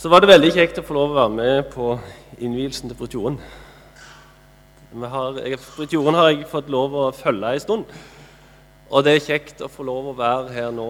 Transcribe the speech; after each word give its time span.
Så 0.00 0.08
var 0.08 0.22
det 0.22 0.30
veldig 0.30 0.48
kjekt 0.54 0.78
å 0.80 0.82
få 0.88 0.94
lov 0.96 1.10
å 1.12 1.16
være 1.18 1.32
med 1.34 1.66
på 1.74 1.86
innvielsen 2.40 2.88
til 2.88 2.96
Britt 2.96 3.12
Jorunn. 3.12 3.34
Britt 4.96 5.92
Jorunn 5.92 6.16
har 6.16 6.30
jeg 6.30 6.46
fått 6.48 6.70
lov 6.72 6.94
å 6.96 7.02
følge 7.12 7.50
en 7.52 7.60
stund. 7.60 7.90
Og 8.88 9.04
det 9.04 9.12
er 9.12 9.26
kjekt 9.26 9.60
å 9.60 9.68
få 9.68 9.84
lov 9.84 10.08
å 10.08 10.14
være 10.16 10.54
her 10.54 10.70
nå 10.72 10.86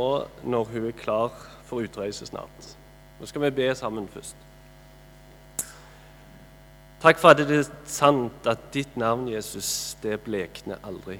når 0.46 0.70
hun 0.70 0.86
er 0.92 0.94
klar 0.94 1.34
for 1.66 1.82
utreise 1.82 2.28
snart. 2.28 2.68
Nå 3.18 3.26
skal 3.26 3.42
vi 3.48 3.50
be 3.56 3.66
sammen 3.74 4.06
først. 4.14 4.38
Takk 7.02 7.18
for 7.18 7.34
at 7.34 7.42
det 7.42 7.58
er 7.64 7.72
sant 7.90 8.46
at 8.46 8.68
ditt 8.70 8.95
navn, 8.95 9.27
Jesus, 9.32 9.96
det 10.04 10.20
blekner 10.22 10.79
aldri. 10.86 11.18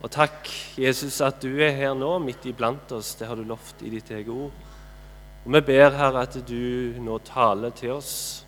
Og 0.00 0.08
takk, 0.16 0.48
Jesus, 0.80 1.20
at 1.20 1.44
du 1.44 1.52
er 1.52 1.76
her 1.82 1.92
nå, 1.92 2.14
midt 2.24 2.48
iblant 2.48 2.96
oss. 2.96 3.12
Det 3.20 3.28
har 3.28 3.36
du 3.36 3.44
lovt 3.44 3.84
i 3.84 3.92
ditt 3.92 4.08
eget 4.08 4.32
ord. 4.32 4.64
Og 5.48 5.54
vi 5.54 5.60
ber, 5.64 5.94
Herre, 5.96 6.26
at 6.26 6.34
du 6.44 6.92
nå 7.00 7.14
taler 7.24 7.70
til 7.72 7.94
oss 7.94 8.44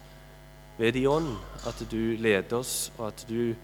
ved 0.76 0.92
din 0.92 1.06
ånd. 1.08 1.30
At 1.64 1.80
du 1.88 1.96
leder 2.20 2.58
oss, 2.58 2.92
og 2.98 3.06
at 3.06 3.22
du 3.24 3.54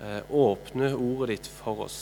eh, 0.00 0.22
åpner 0.32 0.96
ordet 0.96 1.34
ditt 1.34 1.50
for 1.52 1.84
oss. 1.84 1.98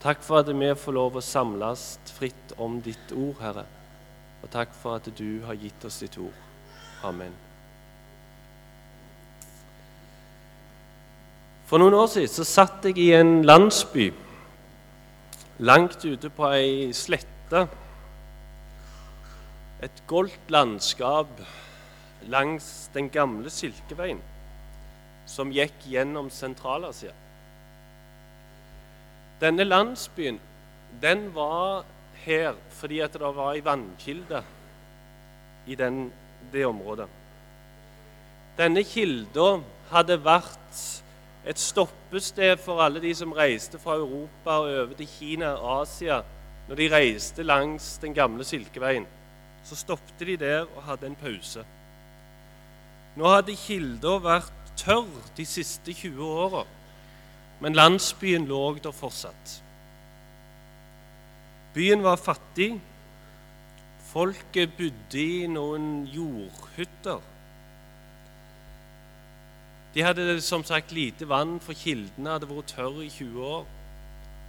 Takk 0.00 0.24
for 0.24 0.40
at 0.40 0.48
vi 0.48 0.70
får 0.72 0.96
lov 0.96 1.20
å 1.20 1.24
samles 1.24 1.84
fritt 2.16 2.56
om 2.56 2.80
ditt 2.80 3.12
ord, 3.12 3.36
Herre. 3.44 3.66
Og 4.40 4.48
takk 4.56 4.72
for 4.72 4.96
at 4.96 5.12
du 5.20 5.44
har 5.44 5.60
gitt 5.60 5.84
oss 5.84 6.00
ditt 6.00 6.16
ord. 6.16 6.40
Amen. 7.04 7.36
For 11.68 11.76
noen 11.76 12.00
år 12.00 12.08
siden 12.08 12.32
så 12.32 12.48
satt 12.48 12.88
jeg 12.88 13.04
i 13.04 13.12
en 13.20 13.42
landsby 13.44 14.14
langt 15.60 16.08
ute 16.08 16.32
på 16.32 16.48
ei 16.56 16.92
slette 16.96 17.66
et 19.84 20.02
goldt 20.08 20.50
landskap 20.52 21.28
langs 22.32 22.88
den 22.94 23.10
gamle 23.12 23.50
Silkeveien 23.52 24.22
som 25.28 25.52
gikk 25.52 25.86
gjennom 25.88 26.30
Sentral-Asia. 26.32 27.12
Denne 29.40 29.66
landsbyen 29.66 30.38
den 31.02 31.26
var 31.34 31.84
her 32.24 32.54
fordi 32.78 33.00
at 33.04 33.12
det 33.12 33.32
var 33.36 33.52
ei 33.52 33.64
vannkilde 33.64 34.40
i 35.66 35.76
den, 35.76 36.06
det 36.52 36.64
området. 36.68 37.08
Denne 38.56 38.84
kilda 38.86 39.58
hadde 39.90 40.20
vært 40.24 40.80
et 41.44 41.60
stoppested 41.60 42.56
for 42.62 42.80
alle 42.80 43.02
de 43.02 43.12
som 43.16 43.34
reiste 43.36 43.80
fra 43.80 43.98
Europa 44.00 44.60
og 44.62 44.70
over 44.70 44.96
til 44.96 45.10
Kina 45.10 45.56
og 45.58 45.82
Asia 45.82 46.22
når 46.68 46.80
de 46.80 46.88
reiste 46.92 47.44
langs 47.44 47.98
den 48.00 48.14
gamle 48.16 48.46
Silkeveien 48.48 49.04
så 49.64 49.76
stoppet 49.78 50.26
de 50.26 50.36
der 50.40 50.66
og 50.66 50.82
hadde 50.88 51.08
en 51.08 51.18
pause. 51.18 51.64
Nå 53.16 53.30
hadde 53.30 53.56
kilda 53.56 54.18
vært 54.22 54.72
tørr 54.80 55.28
de 55.36 55.46
siste 55.46 55.94
20 55.94 56.24
åra, 56.24 56.64
men 57.62 57.76
landsbyen 57.78 58.48
lå 58.50 58.62
der 58.82 58.94
fortsatt. 58.94 59.60
Byen 61.74 62.02
var 62.02 62.20
fattig. 62.20 62.74
Folket 64.14 64.76
bodde 64.78 65.18
i 65.18 65.46
noen 65.50 66.04
jordhytter. 66.06 67.22
De 69.94 70.02
hadde 70.02 70.40
som 70.42 70.62
sagt 70.66 70.92
lite 70.94 71.26
vann, 71.30 71.56
for 71.62 71.74
kildene 71.78 72.36
hadde 72.36 72.50
vært 72.50 72.76
tørre 72.76 73.06
i 73.06 73.10
20 73.10 73.48
år. 73.48 73.66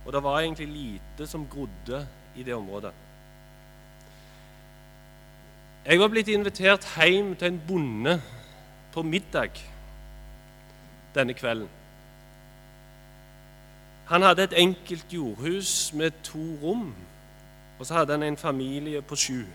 Og 0.05 0.13
det 0.13 0.21
var 0.25 0.41
egentlig 0.41 0.69
lite 0.69 1.27
som 1.30 1.47
grodde 1.49 2.03
i 2.38 2.45
det 2.45 2.53
området. 2.53 2.93
Jeg 5.86 6.00
var 6.02 6.09
blitt 6.09 6.31
invitert 6.33 6.86
hjem 6.97 7.36
til 7.38 7.52
en 7.52 7.59
bonde 7.67 8.16
på 8.94 9.03
middag 9.05 9.59
denne 11.14 11.36
kvelden. 11.38 11.67
Han 14.09 14.25
hadde 14.25 14.47
et 14.47 14.58
enkelt 14.58 15.14
jordhus 15.14 15.93
med 15.93 16.17
to 16.26 16.42
rom, 16.64 16.89
og 17.77 17.86
så 17.86 17.99
hadde 17.99 18.17
han 18.17 18.26
en 18.26 18.37
familie 18.37 19.02
på 19.02 19.15
sju. 19.15 19.45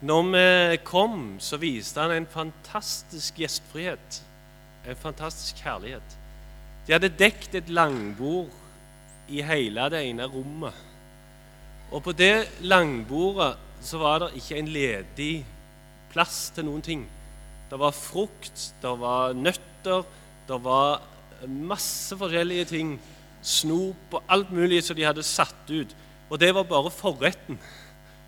Når 0.00 0.22
vi 0.30 0.76
kom, 0.84 1.36
så 1.42 1.58
viste 1.58 2.00
han 2.00 2.14
en 2.14 2.30
fantastisk 2.30 3.42
gjestfrihet, 3.42 4.22
en 4.86 4.96
fantastisk 4.96 5.64
kjærlighet. 5.64 6.18
De 6.86 6.94
hadde 6.94 7.16
dekt 7.18 7.54
et 7.58 7.68
langbord 7.68 8.54
i 9.28 9.42
hele 9.42 9.90
det 9.90 10.06
ene 10.06 10.30
rommet. 10.30 10.74
Og 11.94 12.02
på 12.02 12.14
det 12.16 12.48
langbordet 12.66 13.54
så 13.86 14.00
var 14.02 14.24
det 14.24 14.40
ikke 14.40 14.58
en 14.58 14.70
ledig 14.72 15.34
plass 16.10 16.48
til 16.54 16.66
noen 16.66 16.82
ting. 16.82 17.04
Det 17.70 17.78
var 17.78 17.94
frukt, 17.94 18.72
det 18.82 18.94
var 19.00 19.34
nøtter, 19.34 20.06
det 20.46 20.58
var 20.64 21.02
masse 21.46 22.16
forskjellige 22.18 22.70
ting. 22.72 22.96
Snop 23.46 24.14
og 24.16 24.22
alt 24.28 24.50
mulig 24.50 24.82
som 24.82 24.96
de 24.98 25.06
hadde 25.06 25.22
satt 25.26 25.70
ut. 25.70 25.92
Og 26.30 26.40
det 26.40 26.52
var 26.54 26.66
bare 26.66 26.90
forretten 26.90 27.58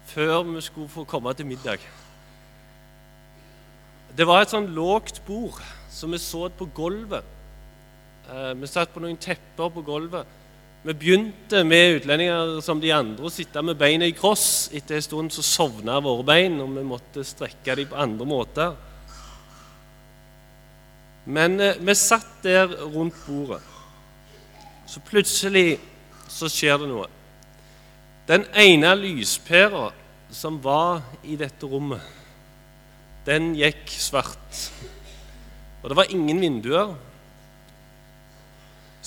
før 0.09 0.43
vi 0.47 0.63
skulle 0.65 0.89
få 0.89 1.05
komme 1.05 1.33
til 1.35 1.47
middag. 1.47 1.83
Det 4.17 4.27
var 4.27 4.43
et 4.43 4.53
sånn 4.53 4.71
lågt 4.75 5.21
bord 5.27 5.59
som 5.93 6.15
vi 6.15 6.21
så 6.23 6.49
på 6.55 6.69
gulvet. 6.75 7.27
Eh, 8.29 8.55
vi 8.59 8.71
satt 8.71 8.93
på 8.95 9.03
noen 9.03 9.19
tepper 9.21 9.71
på 9.75 9.85
gulvet. 9.87 10.27
Vi 10.83 10.95
begynte 10.95 11.65
med 11.67 11.97
utlendinger 11.97 12.61
som 12.63 12.79
de 12.79 12.93
andre 12.95 13.27
å 13.27 13.33
sitte 13.35 13.63
med 13.67 13.79
beina 13.81 14.07
i 14.07 14.15
kross. 14.15 14.69
Etter 14.71 15.01
en 15.01 15.03
stund 15.03 15.35
så 15.35 15.43
sovna 15.43 15.97
våre 15.99 16.23
bein, 16.29 16.61
og 16.63 16.71
vi 16.77 16.85
måtte 16.87 17.25
strekke 17.27 17.75
dem 17.81 17.89
på 17.91 17.99
andre 17.99 18.29
måter. 18.29 18.77
Men 21.27 21.59
eh, 21.61 21.81
vi 21.83 21.97
satt 21.99 22.45
der 22.47 22.71
rundt 22.95 23.19
bordet. 23.27 23.59
Så 24.89 25.03
plutselig 25.05 25.81
så 26.31 26.49
skjer 26.49 26.79
det 26.81 26.93
noe. 26.93 27.09
Den 28.29 28.47
ene 28.57 28.95
lyspæra 29.01 29.89
som 30.31 30.61
var 30.63 31.03
i 31.25 31.35
dette 31.41 31.67
rommet, 31.67 32.05
den 33.27 33.51
gikk 33.59 33.91
svart. 33.93 34.63
Og 35.83 35.91
det 35.91 35.99
var 35.99 36.15
ingen 36.15 36.41
vinduer. 36.41 36.95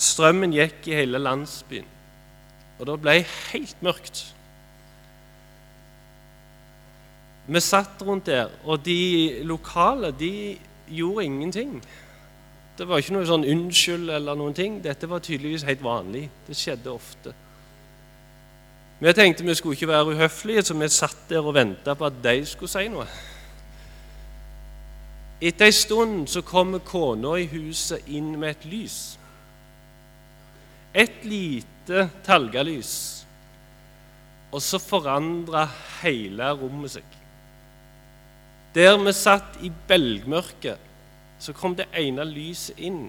Strømmen 0.01 0.53
gikk 0.55 0.87
i 0.89 0.97
hele 0.97 1.21
landsbyen, 1.21 1.85
og 2.79 2.87
det 2.89 3.01
ble 3.03 3.17
helt 3.51 3.83
mørkt. 3.85 4.23
Vi 7.51 7.59
satt 7.61 8.01
rundt 8.05 8.25
der, 8.25 8.49
og 8.63 8.81
de 8.85 9.41
lokale 9.45 10.11
de 10.17 10.57
gjorde 10.89 11.25
ingenting. 11.25 11.81
Det 12.77 12.87
var 12.87 13.01
ikke 13.01 13.13
noe 13.13 13.27
sånn 13.27 13.45
unnskyld 13.45 14.09
eller 14.09 14.37
noen 14.37 14.55
ting. 14.57 14.79
Dette 14.81 15.09
var 15.09 15.21
tydeligvis 15.21 15.65
helt 15.67 15.83
vanlig. 15.83 16.23
Det 16.47 16.55
skjedde 16.57 16.89
ofte. 16.89 17.33
Vi 19.01 19.13
tenkte 19.17 19.45
vi 19.45 19.55
skulle 19.57 19.75
ikke 19.77 19.89
være 19.89 20.15
uhøflige, 20.15 20.63
så 20.63 20.77
vi 20.77 20.89
satt 20.89 21.29
der 21.29 21.45
og 21.45 21.55
venta 21.57 21.93
på 21.97 22.05
at 22.05 22.19
de 22.23 22.45
skulle 22.45 22.71
si 22.71 22.87
noe. 22.89 23.05
Etter 25.41 25.65
ei 25.65 25.73
stund 25.73 26.27
så 26.29 26.43
kommer 26.45 26.83
kona 26.85 27.33
i 27.41 27.47
huset 27.49 28.05
inn 28.13 28.35
med 28.37 28.55
et 28.55 28.67
lys. 28.69 28.99
Et 30.93 31.23
lite 31.23 32.09
talgelys, 32.25 33.25
og 34.51 34.61
så 34.61 34.79
forandra 34.83 35.65
hele 36.01 36.49
rommet 36.59 36.97
seg. 36.97 37.17
Der 38.75 38.97
vi 38.99 39.13
satt 39.15 39.59
i 39.63 39.71
belgmørket, 39.87 40.79
så 41.39 41.53
kom 41.55 41.75
det 41.75 41.89
ene 41.97 42.25
lyset 42.27 42.79
inn, 42.79 43.05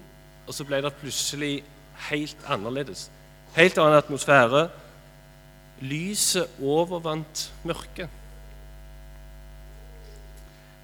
og 0.47 0.55
så 0.55 0.65
ble 0.67 0.79
det 0.83 0.95
plutselig 0.99 1.53
helt 2.09 2.47
annerledes. 2.51 3.09
Helt 3.55 3.77
annen 3.77 3.99
atmosfære. 3.99 4.65
Lyset 5.83 6.59
overvant 6.63 7.51
mørket. 7.67 8.09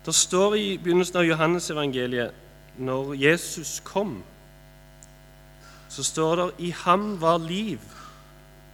Det 0.05 0.15
står 0.15 0.55
i 0.55 0.67
begynnelsen 0.77 1.19
av 1.19 1.27
Johannes 1.27 1.69
evangeliet, 1.71 2.35
når 2.79 3.15
Jesus 3.19 3.79
kom 3.83 4.19
så 5.89 6.03
står 6.05 6.35
det 6.35 6.49
i 6.67 6.69
ham 6.85 7.15
var 7.21 7.37
liv, 7.41 7.79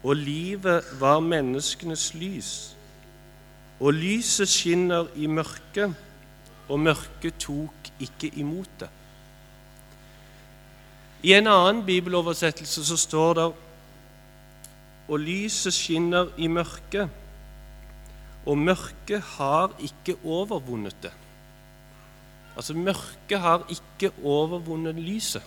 og 0.04 0.16
livet 0.16 0.84
var 1.00 1.20
menneskenes 1.20 2.14
lys. 2.14 2.52
Og 3.80 3.94
lyset 3.94 4.50
skinner 4.50 5.08
i 5.16 5.28
mørket, 5.28 5.96
og 6.70 6.80
mørket 6.80 7.40
tok 7.40 7.90
ikke 8.00 8.32
imot 8.40 8.80
det. 8.80 8.90
I 11.26 11.34
en 11.34 11.48
annen 11.50 11.86
bibeloversettelse 11.86 12.84
så 12.86 12.98
står 12.98 13.34
det 13.40 13.48
og 15.08 15.20
lyset 15.22 15.74
skinner 15.74 16.30
i 16.38 16.48
mørket, 16.48 17.10
og 18.46 18.58
mørket 18.58 19.22
har 19.38 19.74
ikke 19.82 20.20
overvunnet 20.24 20.98
det. 21.02 21.14
Altså, 22.56 22.74
mørket 22.74 23.40
har 23.42 23.66
ikke 23.70 24.12
overvunnet 24.24 24.96
lyset. 24.96 25.44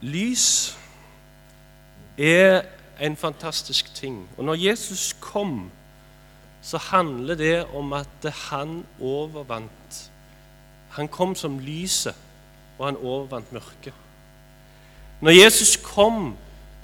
Lys 0.00 0.78
er 2.18 2.62
en 3.00 3.16
fantastisk 3.16 3.94
ting. 3.94 4.28
Og 4.38 4.44
når 4.44 4.54
Jesus 4.54 5.16
kom, 5.20 5.70
så 6.62 6.78
handler 6.78 7.34
det 7.34 7.64
om 7.64 7.92
at 7.92 8.34
han 8.50 8.86
overvant. 9.00 10.10
Han 10.88 11.08
kom 11.08 11.34
som 11.34 11.58
lyset, 11.58 12.14
og 12.78 12.86
han 12.86 12.96
overvant 12.96 13.52
mørket. 13.52 13.94
Når 15.20 15.30
Jesus 15.30 15.76
kom, 15.76 16.36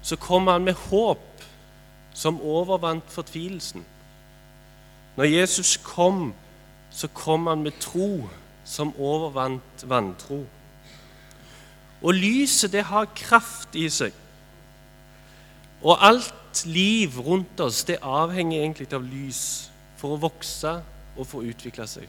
så 0.02 0.16
kom 0.16 0.46
han 0.46 0.64
med 0.64 0.74
håp 0.74 1.44
som 2.14 2.40
overvant 2.40 3.04
fortvilelsen. 3.10 3.84
Når 5.16 5.24
Jesus 5.24 5.76
kom, 5.76 6.34
så 6.90 7.08
kom 7.08 7.46
han 7.46 7.62
med 7.62 7.72
tro 7.80 8.28
som 8.64 8.94
overvant 8.98 9.84
vantro. 9.88 10.44
Og 12.04 12.14
lyset, 12.14 12.72
det 12.72 12.84
har 12.84 13.08
kraft 13.16 13.76
i 13.80 13.86
seg. 13.88 14.12
Og 15.84 15.96
alt 16.04 16.64
liv 16.68 17.16
rundt 17.20 17.60
oss, 17.60 17.84
det 17.88 18.02
avhenger 18.02 18.60
egentlig 18.60 18.90
av 18.92 19.04
lys 19.04 19.70
for 19.96 20.14
å 20.14 20.20
vokse 20.20 20.74
og 21.16 21.26
for 21.26 21.40
å 21.40 21.48
utvikle 21.48 21.86
seg. 21.88 22.04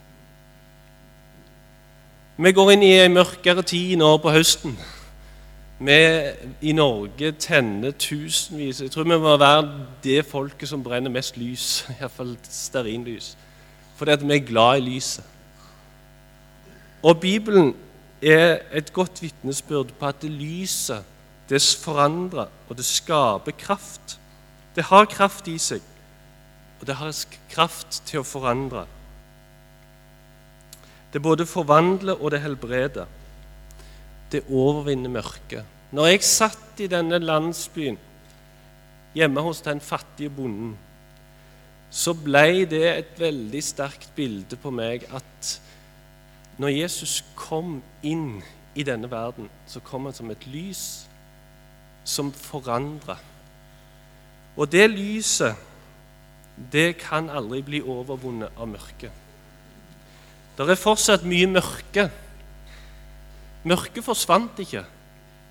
Vi 2.36 2.52
går 2.52 2.74
inn 2.74 2.84
i 2.84 2.98
ei 3.00 3.12
mørkere 3.12 3.64
tid 3.64 3.96
nå 4.02 4.10
på 4.20 4.34
høsten. 4.36 4.76
Vi 5.80 5.96
i 6.68 6.72
Norge 6.76 7.34
tenner 7.40 7.92
tusenvis 8.00 8.80
Jeg 8.82 8.92
tror 8.92 9.04
vi 9.04 9.18
må 9.20 9.34
være 9.36 9.88
det 10.04 10.22
folket 10.28 10.70
som 10.70 10.84
brenner 10.84 11.12
mest 11.12 11.40
lys, 11.40 11.86
iallfall 12.00 12.36
stearinlys, 12.44 13.34
fordi 13.96 14.20
vi 14.24 14.36
er 14.36 14.48
glad 14.48 14.80
i 14.80 14.86
lyset. 14.90 15.24
Og 17.04 17.20
Bibelen 17.20 17.74
er 18.22 18.62
et 18.72 18.94
godt 18.94 19.22
vitnesbyrd 19.22 19.94
på 20.00 20.08
at 20.08 20.22
det 20.22 20.32
lyset 20.32 21.04
det 21.50 21.62
forandrer, 21.62 22.50
og 22.70 22.78
det 22.78 22.86
skaper 22.86 23.54
kraft. 23.58 24.20
Det 24.76 24.84
har 24.90 25.06
kraft 25.06 25.48
i 25.48 25.58
seg, 25.62 25.82
og 26.80 26.88
det 26.88 26.96
har 26.98 27.14
kraft 27.52 28.02
til 28.08 28.24
å 28.24 28.28
forandre. 28.28 28.86
Det 31.14 31.22
både 31.22 31.46
forvandler 31.48 32.18
og 32.18 32.34
det 32.34 32.42
helbreder. 32.44 33.06
Det 34.32 34.42
overvinner 34.50 35.14
mørket. 35.14 35.64
Når 35.96 36.10
jeg 36.10 36.26
satt 36.28 36.82
i 36.82 36.90
denne 36.92 37.22
landsbyen, 37.22 37.98
hjemme 39.16 39.44
hos 39.46 39.62
den 39.64 39.80
fattige 39.80 40.34
bonden, 40.34 40.74
så 41.88 42.12
ble 42.18 42.66
det 42.68 42.84
et 42.90 43.20
veldig 43.22 43.62
sterkt 43.64 44.10
bilde 44.18 44.58
på 44.60 44.74
meg 44.76 45.06
at 45.16 45.54
når 46.58 46.68
Jesus 46.68 47.24
kom 47.36 47.82
inn 48.04 48.44
i 48.76 48.84
denne 48.84 49.10
verden, 49.12 49.50
så 49.68 49.80
kom 49.84 50.08
han 50.08 50.16
som 50.16 50.32
et 50.32 50.48
lys 50.48 51.06
som 52.06 52.32
forandrer. 52.34 53.20
Og 54.56 54.72
det 54.72 54.90
lyset, 54.92 55.56
det 56.72 56.98
kan 57.02 57.30
aldri 57.30 57.62
bli 57.66 57.82
overvunnet 57.82 58.56
av 58.56 58.70
mørket. 58.72 59.12
Det 60.56 60.70
er 60.70 60.80
fortsatt 60.80 61.26
mye 61.28 61.50
mørke. 61.52 62.08
Mørket 63.68 64.06
forsvant 64.06 64.60
ikke, 64.64 64.86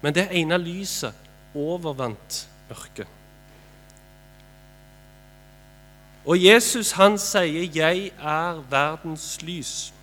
men 0.01 0.15
det 0.17 0.31
ene 0.33 0.57
lyset 0.63 1.13
overvant 1.55 2.39
mørket. 2.71 3.11
Og 6.25 6.41
Jesus 6.41 6.93
han 6.93 7.19
sier 7.19 7.69
'Jeg 7.75 8.13
er 8.19 8.63
verdens 8.71 9.39
lys'. 9.43 9.94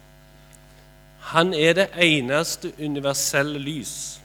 Han 1.21 1.53
er 1.53 1.73
det 1.73 1.87
eneste 1.97 2.73
universelle 2.79 3.59
lys. 3.59 4.21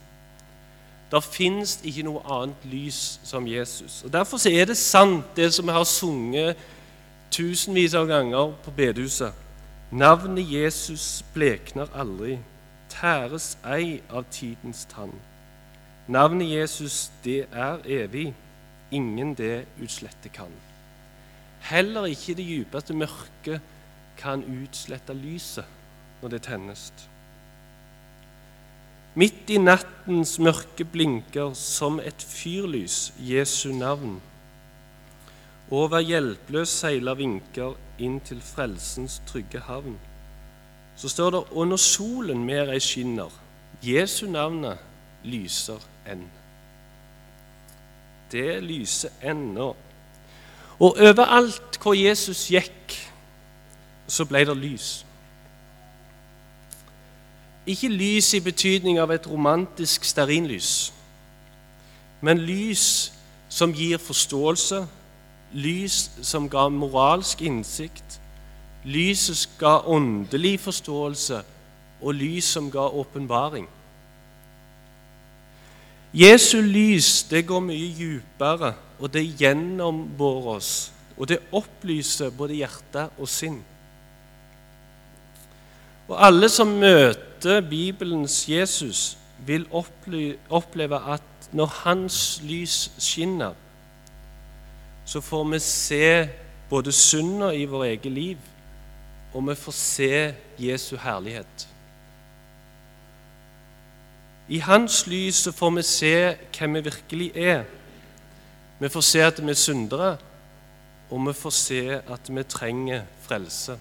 Det 1.12 1.22
fins 1.24 1.76
ikke 1.84 2.02
noe 2.02 2.22
annet 2.24 2.64
lys 2.66 3.20
som 3.24 3.46
Jesus. 3.46 4.02
Og 4.04 4.12
Derfor 4.12 4.40
er 4.48 4.64
det 4.64 4.76
sant, 4.76 5.36
det 5.36 5.52
som 5.54 5.66
vi 5.66 5.72
har 5.72 5.84
sunget 5.84 6.56
tusenvis 7.30 7.94
av 7.94 8.08
ganger 8.08 8.54
på 8.64 8.70
bedehuset. 8.70 9.32
Navnet 9.90 10.50
Jesus 10.50 11.24
blekner 11.34 11.86
aldri, 11.94 12.38
tæres 12.90 13.54
ei 13.62 14.00
av 14.10 14.24
tidens 14.30 14.86
tann. 14.90 15.12
Navnet 16.08 16.50
Jesus, 16.50 17.10
det 17.24 17.44
er 17.52 17.78
evig, 17.84 18.34
ingen 18.90 19.34
det 19.34 19.66
utslette 19.82 20.28
kan. 20.28 20.50
Heller 21.60 22.06
ikke 22.10 22.34
det 22.34 22.46
djupeste 22.46 22.94
mørket 22.94 23.60
kan 24.18 24.42
utslette 24.62 25.14
lyset 25.14 25.64
når 26.22 26.28
det 26.34 26.42
tennes. 26.42 26.92
Midt 29.16 29.48
i 29.48 29.56
nattens 29.56 30.34
mørke 30.38 30.84
blinker 30.84 31.54
som 31.56 32.00
et 32.00 32.20
fyrlys 32.20 33.14
Jesu 33.18 33.72
navn. 33.72 34.18
Over 35.70 36.02
hjelpeløs 36.04 36.68
seiler 36.68 37.16
vinker 37.16 37.78
inn 37.98 38.20
til 38.20 38.42
frelsens 38.44 39.22
trygge 39.26 39.62
havn. 39.64 39.96
Så 40.96 41.08
står 41.08 41.30
det 41.30 41.42
og 41.50 41.68
når 41.68 41.80
solen 41.80 42.44
mer 42.44 42.68
ei 42.74 42.80
skinner, 42.80 43.32
Jesu 43.82 44.26
navnet 44.28 44.84
lyser 45.24 45.80
enn. 46.08 46.28
Det 48.32 48.60
lyser 48.64 49.16
ennå. 49.24 49.72
Og 50.76 51.00
overalt 51.00 51.80
hvor 51.80 51.96
Jesus 51.96 52.50
gikk, 52.52 53.00
så 54.06 54.28
ble 54.28 54.44
det 54.44 54.56
lys. 54.60 55.05
Ikke 57.66 57.88
lys 57.88 58.34
i 58.34 58.40
betydning 58.40 59.00
av 59.02 59.10
et 59.10 59.26
romantisk 59.26 60.04
stearinlys, 60.06 60.92
men 62.22 62.38
lys 62.38 63.12
som 63.48 63.74
gir 63.74 63.98
forståelse, 63.98 64.84
lys 65.52 65.96
som 66.22 66.48
ga 66.50 66.68
moralsk 66.68 67.42
innsikt, 67.42 68.20
lys 68.86 69.26
som 69.26 69.58
ga 69.58 69.74
åndelig 69.86 70.60
forståelse, 70.60 71.42
og 72.02 72.14
lys 72.14 72.44
som 72.44 72.70
ga 72.70 72.86
åpenbaring. 72.88 73.66
Jesu 76.16 76.60
lys 76.62 77.26
det 77.28 77.46
går 77.48 77.60
mye 77.60 77.88
dypere, 77.96 78.74
og 79.00 79.12
det 79.12 79.24
gjennomborer 79.36 80.56
oss. 80.56 80.92
Og 81.16 81.28
det 81.28 81.42
opplyser 81.52 82.30
både 82.32 82.60
hjerte 82.60 83.08
og 83.18 83.28
sinn. 83.28 83.58
Og 86.08 86.26
alle 86.26 86.48
som 86.48 86.68
møter 86.78 87.60
Bibelens 87.60 88.48
Jesus, 88.48 89.18
vil 89.46 89.66
oppleve 90.50 90.98
at 91.12 91.22
når 91.52 91.66
hans 91.84 92.40
lys 92.42 92.90
skinner, 92.98 93.54
så 95.06 95.20
får 95.20 95.44
vi 95.44 95.58
se 95.58 96.28
både 96.70 96.92
synda 96.92 97.52
i 97.54 97.64
vår 97.64 97.84
eget 97.84 98.12
liv, 98.12 98.38
og 99.34 99.48
vi 99.48 99.54
får 99.54 99.72
se 99.72 100.34
Jesu 100.58 100.96
herlighet. 100.96 101.68
I 104.48 104.58
hans 104.58 105.06
lys 105.06 105.42
så 105.42 105.52
får 105.52 105.70
vi 105.70 105.82
se 105.82 106.14
hvem 106.58 106.74
vi 106.74 106.80
virkelig 106.80 107.30
er. 107.36 107.64
Vi 108.78 108.88
får 108.88 109.00
se 109.00 109.22
at 109.22 109.42
vi 109.42 109.50
er 109.50 109.58
syndere, 109.58 110.16
og 111.10 111.26
vi 111.26 111.32
får 111.32 111.50
se 111.50 111.80
at 111.98 112.30
vi 112.30 112.42
trenger 112.42 113.02
frelse. 113.26 113.78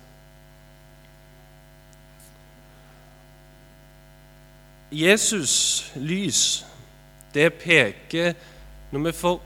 Jesus' 4.95 5.91
lys, 5.95 6.65
det 7.33 7.53
peker 7.53 8.33
Når 8.91 8.99
vi 8.99 9.11
får 9.11 9.41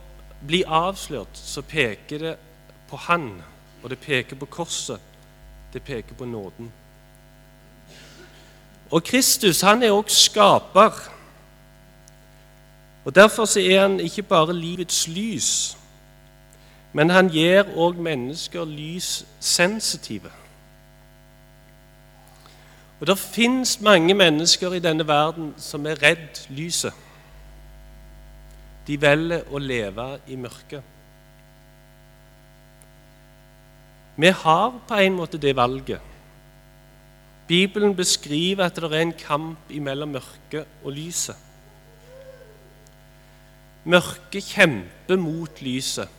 bli 0.48 0.63
avslørt, 0.68 1.34
så 1.34 1.62
peker 1.62 2.18
det 2.18 2.36
på 2.89 2.98
Han, 2.98 3.41
og 3.84 3.89
det 3.89 4.00
peker 4.00 4.36
på 4.36 4.46
korset. 4.46 5.00
Det 5.74 5.84
peker 5.84 6.15
på 6.15 6.25
nåden. 6.25 6.72
Og 8.91 9.03
Kristus 9.03 9.62
han 9.62 9.84
er 9.84 9.91
også 9.91 10.15
skaper. 10.15 11.10
Og 13.06 13.15
Derfor 13.15 13.60
er 13.60 13.82
han 13.82 14.00
ikke 14.00 14.22
bare 14.22 14.53
livets 14.53 15.08
lys, 15.08 15.77
men 16.94 17.10
han 17.10 17.29
gjør 17.29 17.63
òg 17.63 17.98
mennesker 18.01 18.65
lyssensitive. 18.65 20.32
Og 23.00 23.08
Det 23.08 23.18
fins 23.20 23.82
mange 23.82 24.13
mennesker 24.13 24.74
i 24.74 24.84
denne 24.84 25.08
verden 25.08 25.53
som 25.58 25.86
er 25.86 26.01
redd 26.03 26.41
lyset. 26.50 26.94
De 28.88 28.98
velger 29.01 29.46
å 29.51 29.62
leve 29.62 30.08
i 30.27 30.36
mørket. 30.36 30.84
Vi 34.20 34.32
har 34.36 34.74
på 34.88 35.00
en 35.00 35.15
måte 35.15 35.39
det 35.39 35.56
valget. 35.56 36.01
Bibelen 37.48 37.96
beskriver 37.96 38.65
at 38.65 38.75
det 38.75 38.91
er 38.91 39.01
en 39.01 39.13
kamp 39.13 39.70
mellom 39.70 40.12
mørket 40.18 40.68
og 40.84 40.91
lyset. 40.91 41.38
Mørket 43.86 44.44
kjemper 44.44 45.18
mot 45.18 45.62
lyset. 45.62 46.19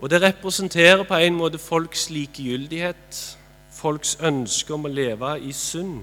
Og 0.00 0.10
det 0.10 0.22
representerer 0.22 1.02
på 1.02 1.14
en 1.14 1.34
måte 1.34 1.58
folks 1.58 2.10
likegyldighet, 2.10 3.38
folks 3.70 4.16
ønske 4.20 4.74
om 4.74 4.84
å 4.84 4.92
leve 4.92 5.34
i 5.40 5.52
synd. 5.52 6.02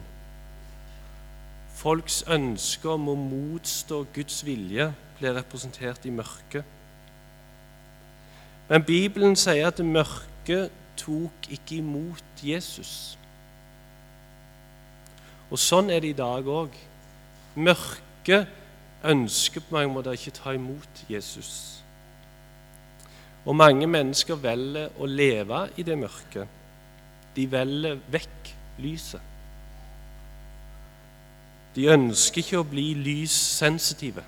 Folks 1.76 2.22
ønske 2.30 2.90
om 2.90 3.10
å 3.10 3.16
motstå 3.18 4.04
Guds 4.14 4.44
vilje 4.46 4.92
blir 5.20 5.34
representert 5.38 6.06
i 6.06 6.14
mørket. 6.14 6.64
Men 8.70 8.84
Bibelen 8.88 9.36
sier 9.36 9.68
at 9.68 9.82
mørket 9.84 10.72
tok 10.98 11.50
ikke 11.50 11.82
imot 11.82 12.44
Jesus. 12.44 13.18
Og 15.52 15.60
sånn 15.60 15.90
er 15.92 16.00
det 16.00 16.14
i 16.14 16.18
dag 16.18 16.48
òg. 16.48 16.72
Mørket 17.60 18.48
ønsker 19.04 19.66
på 19.66 19.76
mange 19.76 19.92
måter 19.94 20.16
ikke 20.16 20.38
ta 20.38 20.54
imot 20.56 21.04
Jesus. 21.10 21.81
Og 23.46 23.56
mange 23.58 23.88
mennesker 23.90 24.38
velger 24.38 24.92
å 25.02 25.08
leve 25.10 25.64
i 25.78 25.86
det 25.86 25.98
mørket. 25.98 26.48
De 27.36 27.48
velger 27.52 27.98
vekk 28.12 28.52
lyset. 28.84 29.22
De 31.76 31.88
ønsker 31.94 32.44
ikke 32.44 32.60
å 32.60 32.68
bli 32.68 32.92
lyssensitive. 33.00 34.24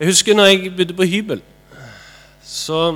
Jeg 0.00 0.08
husker 0.08 0.36
når 0.36 0.46
jeg 0.48 0.74
bodde 0.76 0.96
på 0.96 1.08
hybel, 1.10 1.42
så 2.40 2.94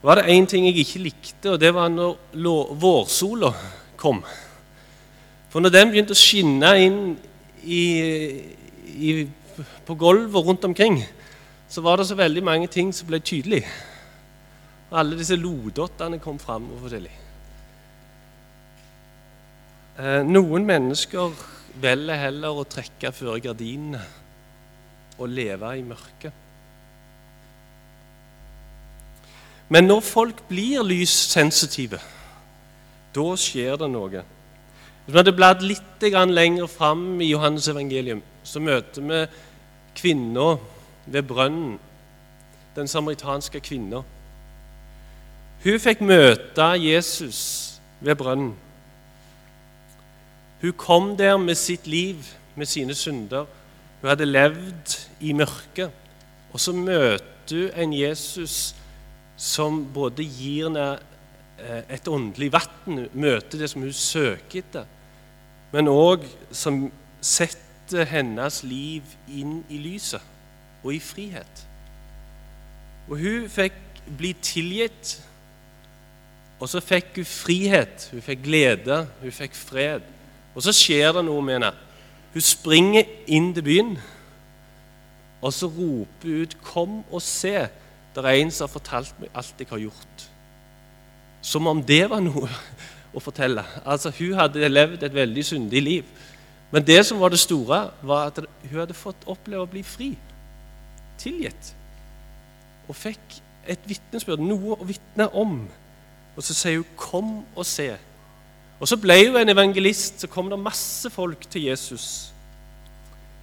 var 0.00 0.16
det 0.16 0.32
én 0.32 0.46
ting 0.48 0.64
jeg 0.64 0.78
ikke 0.80 1.02
likte, 1.04 1.50
og 1.52 1.60
det 1.60 1.74
var 1.76 1.90
når 1.92 2.70
vårsola 2.80 3.50
kom. 4.00 4.22
For 5.50 5.60
når 5.60 5.74
den 5.74 5.90
begynte 5.92 6.16
å 6.16 6.18
skinne 6.18 6.70
inn 6.80 7.00
i, 7.66 7.82
i, 8.86 9.10
på 9.84 9.96
gulvet 10.00 10.46
rundt 10.46 10.64
omkring, 10.64 11.02
så 11.70 11.80
var 11.80 11.96
det 12.00 12.08
så 12.08 12.18
veldig 12.18 12.42
mange 12.44 12.66
ting 12.66 12.90
som 12.94 13.06
ble 13.06 13.20
tydelige. 13.22 13.68
Alle 14.90 15.18
disse 15.18 15.36
lodottene 15.38 16.18
kom 16.18 16.38
fram. 16.38 16.66
forskjellig. 16.80 17.12
Eh, 19.98 20.22
noen 20.26 20.66
mennesker 20.66 21.30
velger 21.80 22.18
heller 22.18 22.56
å 22.56 22.66
trekke 22.66 23.12
før 23.12 23.38
gardinene 23.38 24.00
og 25.18 25.28
leve 25.28 25.76
i 25.78 25.82
mørket. 25.86 26.32
Men 29.70 29.86
når 29.86 30.00
folk 30.02 30.42
blir 30.48 30.82
lyssensitive, 30.82 32.00
da 33.14 33.26
skjer 33.38 33.76
det 33.78 33.90
noe. 33.92 34.24
Hvis 35.04 35.14
vi 35.14 35.18
hadde 35.20 35.36
bladd 35.36 35.62
litt 35.62 36.02
lenger 36.02 36.66
fram 36.66 37.20
i 37.20 37.30
Johannes 37.30 37.68
evangelium, 37.68 38.22
så 38.42 38.58
møter 38.58 39.02
vi 39.02 39.26
kvinna 39.94 40.56
ved 41.06 41.22
brønnen, 41.22 41.78
den 42.76 42.88
samaritanske 42.88 43.60
kvinna. 43.60 44.02
Hun 45.64 45.80
fikk 45.80 46.00
møte 46.00 46.66
Jesus 46.80 47.40
ved 48.00 48.16
brønnen. 48.16 48.54
Hun 50.60 50.72
kom 50.76 51.16
der 51.16 51.36
med 51.36 51.54
sitt 51.54 51.86
liv, 51.86 52.16
med 52.54 52.66
sine 52.66 52.94
synder. 52.94 53.46
Hun 54.00 54.08
hadde 54.08 54.24
levd 54.24 54.96
i 55.20 55.32
mørket. 55.32 55.90
Og 56.52 56.60
så 56.60 56.72
møter 56.72 57.20
hun 57.50 57.70
en 57.76 57.92
Jesus 57.92 58.74
som 59.40 59.84
både 59.94 60.24
gir 60.24 60.68
henne 60.68 60.98
eh, 61.58 61.94
et 61.96 62.08
åndelig 62.08 62.50
vann, 62.52 63.06
møter 63.12 63.58
det 63.58 63.70
som 63.72 63.82
hun 63.82 63.94
søker 63.96 64.60
etter, 64.60 64.84
men 65.72 65.88
òg 65.88 66.26
som 66.52 66.82
setter 67.24 68.04
hennes 68.10 68.60
liv 68.68 69.16
inn 69.32 69.62
i 69.72 69.80
lyset 69.80 70.20
og 70.84 70.94
i 70.94 71.00
frihet. 71.02 71.66
Og 73.08 73.18
hun 73.18 73.48
fikk 73.50 73.76
bli 74.18 74.32
tilgitt 74.42 75.18
og 76.60 76.68
så 76.68 76.80
fikk 76.84 77.16
hun 77.16 77.28
frihet, 77.28 78.08
hun 78.12 78.22
fikk 78.22 78.42
glede, 78.44 79.06
hun 79.22 79.32
fikk 79.32 79.54
fred. 79.56 80.04
Og 80.54 80.62
så 80.62 80.74
skjer 80.76 81.14
det 81.16 81.24
noe 81.24 81.42
med 81.44 81.56
henne. 81.56 81.70
Hun 82.34 82.44
springer 82.44 83.08
inn 83.32 83.48
til 83.56 83.64
byen, 83.64 83.94
og 85.40 85.54
så 85.56 85.66
roper 85.66 86.28
hun 86.28 86.42
ut 86.42 86.56
'Kom 86.62 87.04
og 87.10 87.22
se'. 87.22 87.68
Det 88.14 88.24
er 88.24 88.28
en 88.28 88.50
som 88.50 88.68
har 88.68 88.72
fortalt 88.72 89.20
meg 89.20 89.30
alt 89.34 89.54
jeg 89.58 89.66
har 89.70 89.78
gjort. 89.78 90.28
Som 91.42 91.66
om 91.66 91.82
det 91.82 92.10
var 92.10 92.20
noe 92.20 92.48
å 93.16 93.20
fortelle. 93.20 93.64
Altså, 93.86 94.10
Hun 94.18 94.34
hadde 94.34 94.68
levd 94.68 95.02
et 95.02 95.14
veldig 95.14 95.44
syndig 95.44 95.82
liv. 95.82 96.04
Men 96.70 96.86
det 96.86 97.06
som 97.06 97.20
var 97.20 97.28
det 97.28 97.38
store, 97.38 97.90
var 98.02 98.26
at 98.26 98.38
hun 98.70 98.78
hadde 98.78 98.94
fått 98.94 99.26
oppleve 99.26 99.62
å 99.62 99.66
bli 99.66 99.82
fri. 99.82 100.18
Tilgitt. 101.20 101.74
Og 102.88 102.96
fikk 102.96 103.40
et 103.70 103.82
vitnesbyrd, 103.86 104.42
noe 104.42 104.78
å 104.78 104.88
vitne 104.88 105.28
om. 105.36 105.60
Og 106.36 106.42
så 106.42 106.54
sier 106.54 106.80
hun 106.80 106.86
'Kom 106.96 107.44
og 107.56 107.66
se'. 107.66 107.98
Og 108.80 108.88
så 108.88 108.96
ble 108.96 109.28
hun 109.28 109.36
en 109.36 109.48
evangelist. 109.48 110.20
Så 110.20 110.26
kom 110.26 110.50
det 110.50 110.58
masse 110.58 111.10
folk 111.10 111.50
til 111.50 111.62
Jesus. 111.62 112.32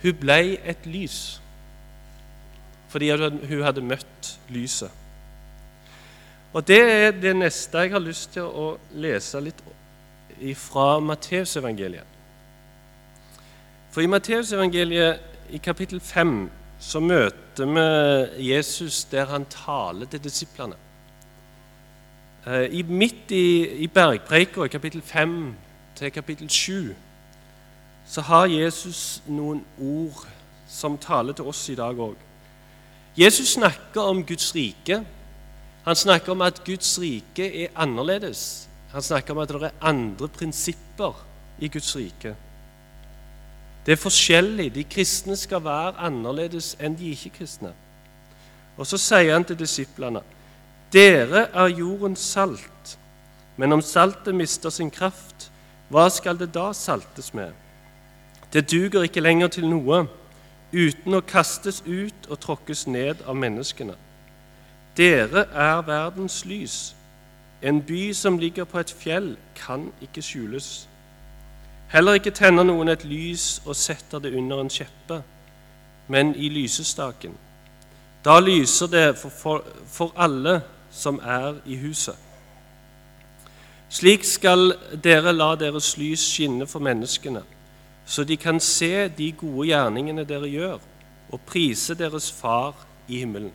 Hun 0.02 0.16
ble 0.16 0.58
et 0.66 0.86
lys 0.86 1.42
fordi 2.88 3.10
hun 3.48 3.64
hadde 3.64 3.82
møtt 3.82 4.40
lyset. 4.50 4.92
Og 6.54 6.68
Det 6.68 6.80
er 6.92 7.12
det 7.12 7.36
neste 7.36 7.78
jeg 7.78 7.92
har 7.92 8.00
lyst 8.00 8.32
til 8.34 8.48
å 8.48 8.78
lese 8.96 9.42
litt 9.44 9.60
fra 10.56 11.00
Matteusevangeliet. 11.00 12.06
For 13.92 14.02
i 14.02 14.08
Matteusevangeliet 14.08 15.20
i 15.50 15.58
kapittel 15.58 16.00
5 16.00 16.50
så 16.80 17.00
møter 17.00 17.66
vi 17.66 18.52
Jesus 18.52 19.04
der 19.12 19.26
han 19.26 19.46
taler 19.50 20.06
til 20.06 20.24
disiplene. 20.24 20.76
Eh, 22.48 22.70
I, 22.72 22.82
midt 22.82 23.32
i, 23.32 23.68
i 23.84 23.88
bergpreika, 23.88 24.64
i 24.64 24.72
kapittel 24.72 25.02
5 25.02 25.56
til 25.96 26.12
kapittel 26.12 26.50
7, 26.50 26.96
så 28.08 28.22
har 28.22 28.46
Jesus 28.46 29.22
noen 29.28 29.66
ord 29.82 30.28
som 30.68 30.98
taler 30.98 31.34
til 31.34 31.50
oss 31.50 31.66
i 31.70 31.76
dag 31.76 32.00
òg. 32.00 32.16
Jesus 33.18 33.56
snakker 33.58 34.02
om 34.02 34.24
Guds 34.26 34.54
rike. 34.56 35.02
Han 35.84 35.96
snakker 35.96 36.32
om 36.32 36.42
at 36.46 36.62
Guds 36.64 37.00
rike 37.02 37.48
er 37.64 37.74
annerledes. 37.76 38.70
Han 38.92 39.02
snakker 39.02 39.34
om 39.34 39.42
at 39.42 39.50
det 39.50 39.64
er 39.64 39.80
andre 39.82 40.28
prinsipper 40.28 41.26
i 41.60 41.68
Guds 41.68 41.96
rike. 41.96 42.36
Det 43.88 43.94
er 43.96 44.04
forskjellig. 44.04 44.76
De 44.76 44.84
kristne 44.84 45.38
skal 45.40 45.64
være 45.64 45.94
annerledes 46.10 46.74
enn 46.84 46.96
de 47.00 47.14
ikke-kristne. 47.16 47.72
Og 48.76 48.86
så 48.86 49.00
sier 49.00 49.32
han 49.32 49.48
til 49.48 49.56
disiplene 49.60 50.22
dere 50.94 51.48
er 51.52 51.68
jordens 51.68 52.20
salt, 52.20 52.94
men 53.58 53.74
om 53.76 53.82
saltet 53.82 54.36
mister 54.36 54.72
sin 54.72 54.92
kraft, 54.92 55.50
hva 55.92 56.06
skal 56.10 56.40
det 56.40 56.54
da 56.56 56.70
saltes 56.72 57.34
med? 57.34 57.52
Det 58.54 58.72
duger 58.72 59.04
ikke 59.04 59.24
lenger 59.24 59.52
til 59.52 59.68
noe 59.68 60.06
uten 60.72 61.18
å 61.18 61.24
kastes 61.28 61.82
ut 61.84 62.30
og 62.30 62.40
tråkkes 62.40 62.86
ned 62.88 63.24
av 63.28 63.36
menneskene. 63.36 63.98
Dere 64.96 65.44
er 65.52 65.84
verdens 65.88 66.46
lys. 66.48 66.96
En 67.62 67.82
by 67.84 68.14
som 68.16 68.40
ligger 68.40 68.64
på 68.64 68.80
et 68.80 68.92
fjell, 68.92 69.36
kan 69.56 69.90
ikke 70.02 70.24
skjules. 70.24 70.88
Heller 71.92 72.20
ikke 72.20 72.36
tenner 72.36 72.68
noen 72.68 72.92
et 72.92 73.06
lys 73.08 73.62
og 73.66 73.76
setter 73.76 74.20
det 74.20 74.34
under 74.36 74.62
en 74.62 74.72
kjeppe, 74.72 75.22
men 76.08 76.34
i 76.36 76.50
lysestaken. 76.52 77.36
Da 78.26 78.40
lyser 78.44 78.88
det 78.92 79.06
for, 79.18 79.32
for, 79.32 79.68
for 79.88 80.12
alle 80.16 80.62
som 80.92 81.20
er 81.24 81.62
i 81.66 81.78
huset. 81.80 82.16
Slik 83.90 84.26
skal 84.28 84.74
dere 85.04 85.32
la 85.32 85.54
deres 85.56 85.94
lys 85.98 86.26
skinne 86.34 86.68
for 86.68 86.84
menneskene, 86.84 87.44
så 88.06 88.24
de 88.24 88.36
kan 88.38 88.60
se 88.60 89.08
de 89.08 89.32
gode 89.32 89.70
gjerningene 89.70 90.28
dere 90.28 90.50
gjør, 90.52 90.84
og 91.32 91.42
prise 91.48 91.96
deres 91.96 92.32
Far 92.32 92.76
i 93.08 93.20
himmelen. 93.24 93.52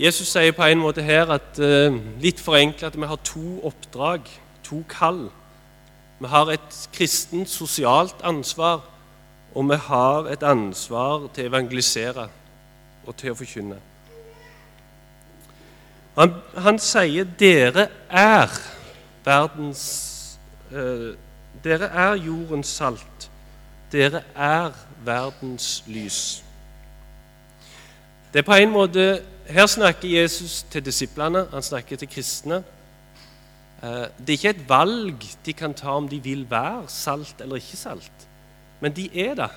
Jesus 0.00 0.30
sier 0.32 0.54
på 0.56 0.64
en 0.64 0.80
måte 0.80 1.02
her 1.04 1.28
at 1.34 1.58
eh, 1.60 1.92
litt 2.22 2.40
forenklet 2.40 2.88
at 2.88 2.96
vi 2.96 3.08
har 3.08 3.20
to 3.26 3.58
oppdrag, 3.68 4.24
to 4.64 4.80
kall. 4.88 5.26
Vi 6.20 6.28
har 6.32 6.48
et 6.54 6.78
kristent 6.94 7.50
sosialt 7.52 8.24
ansvar 8.24 8.80
og 9.54 9.68
vi 9.68 9.76
har 9.76 10.28
et 10.30 10.42
ansvar 10.46 11.26
til 11.34 11.44
å 11.44 11.50
evangelisere 11.50 12.26
og 13.06 13.16
til 13.18 13.32
å 13.32 13.38
forkynne. 13.38 13.78
Han, 16.16 16.36
han 16.56 16.78
sier 16.78 17.24
'dere 17.24 17.88
er 18.08 18.60
verdens 19.24 20.38
eh, 20.72 21.10
Dere 21.64 21.90
er 21.92 22.14
jordens 22.16 22.68
salt. 22.72 23.30
Dere 23.92 24.22
er 24.34 24.70
verdens 25.04 25.82
lys. 25.86 26.44
Det 28.32 28.38
er 28.38 28.46
på 28.46 28.54
en 28.54 28.70
måte, 28.70 29.20
Her 29.50 29.66
snakker 29.66 30.08
Jesus 30.08 30.62
til 30.70 30.84
disiplene, 30.84 31.46
han 31.50 31.62
snakker 31.62 31.96
til 31.96 32.08
kristne. 32.08 32.64
Eh, 33.82 33.88
det 34.18 34.28
er 34.28 34.36
ikke 34.36 34.48
et 34.48 34.68
valg 34.68 35.24
de 35.46 35.52
kan 35.52 35.74
ta 35.74 35.96
om 35.98 36.08
de 36.08 36.22
vil 36.22 36.44
være 36.50 36.84
salt 36.88 37.40
eller 37.40 37.56
ikke 37.56 37.76
salt. 37.76 38.28
Men 38.80 38.92
de 38.96 39.08
er 39.26 39.34
det. 39.34 39.48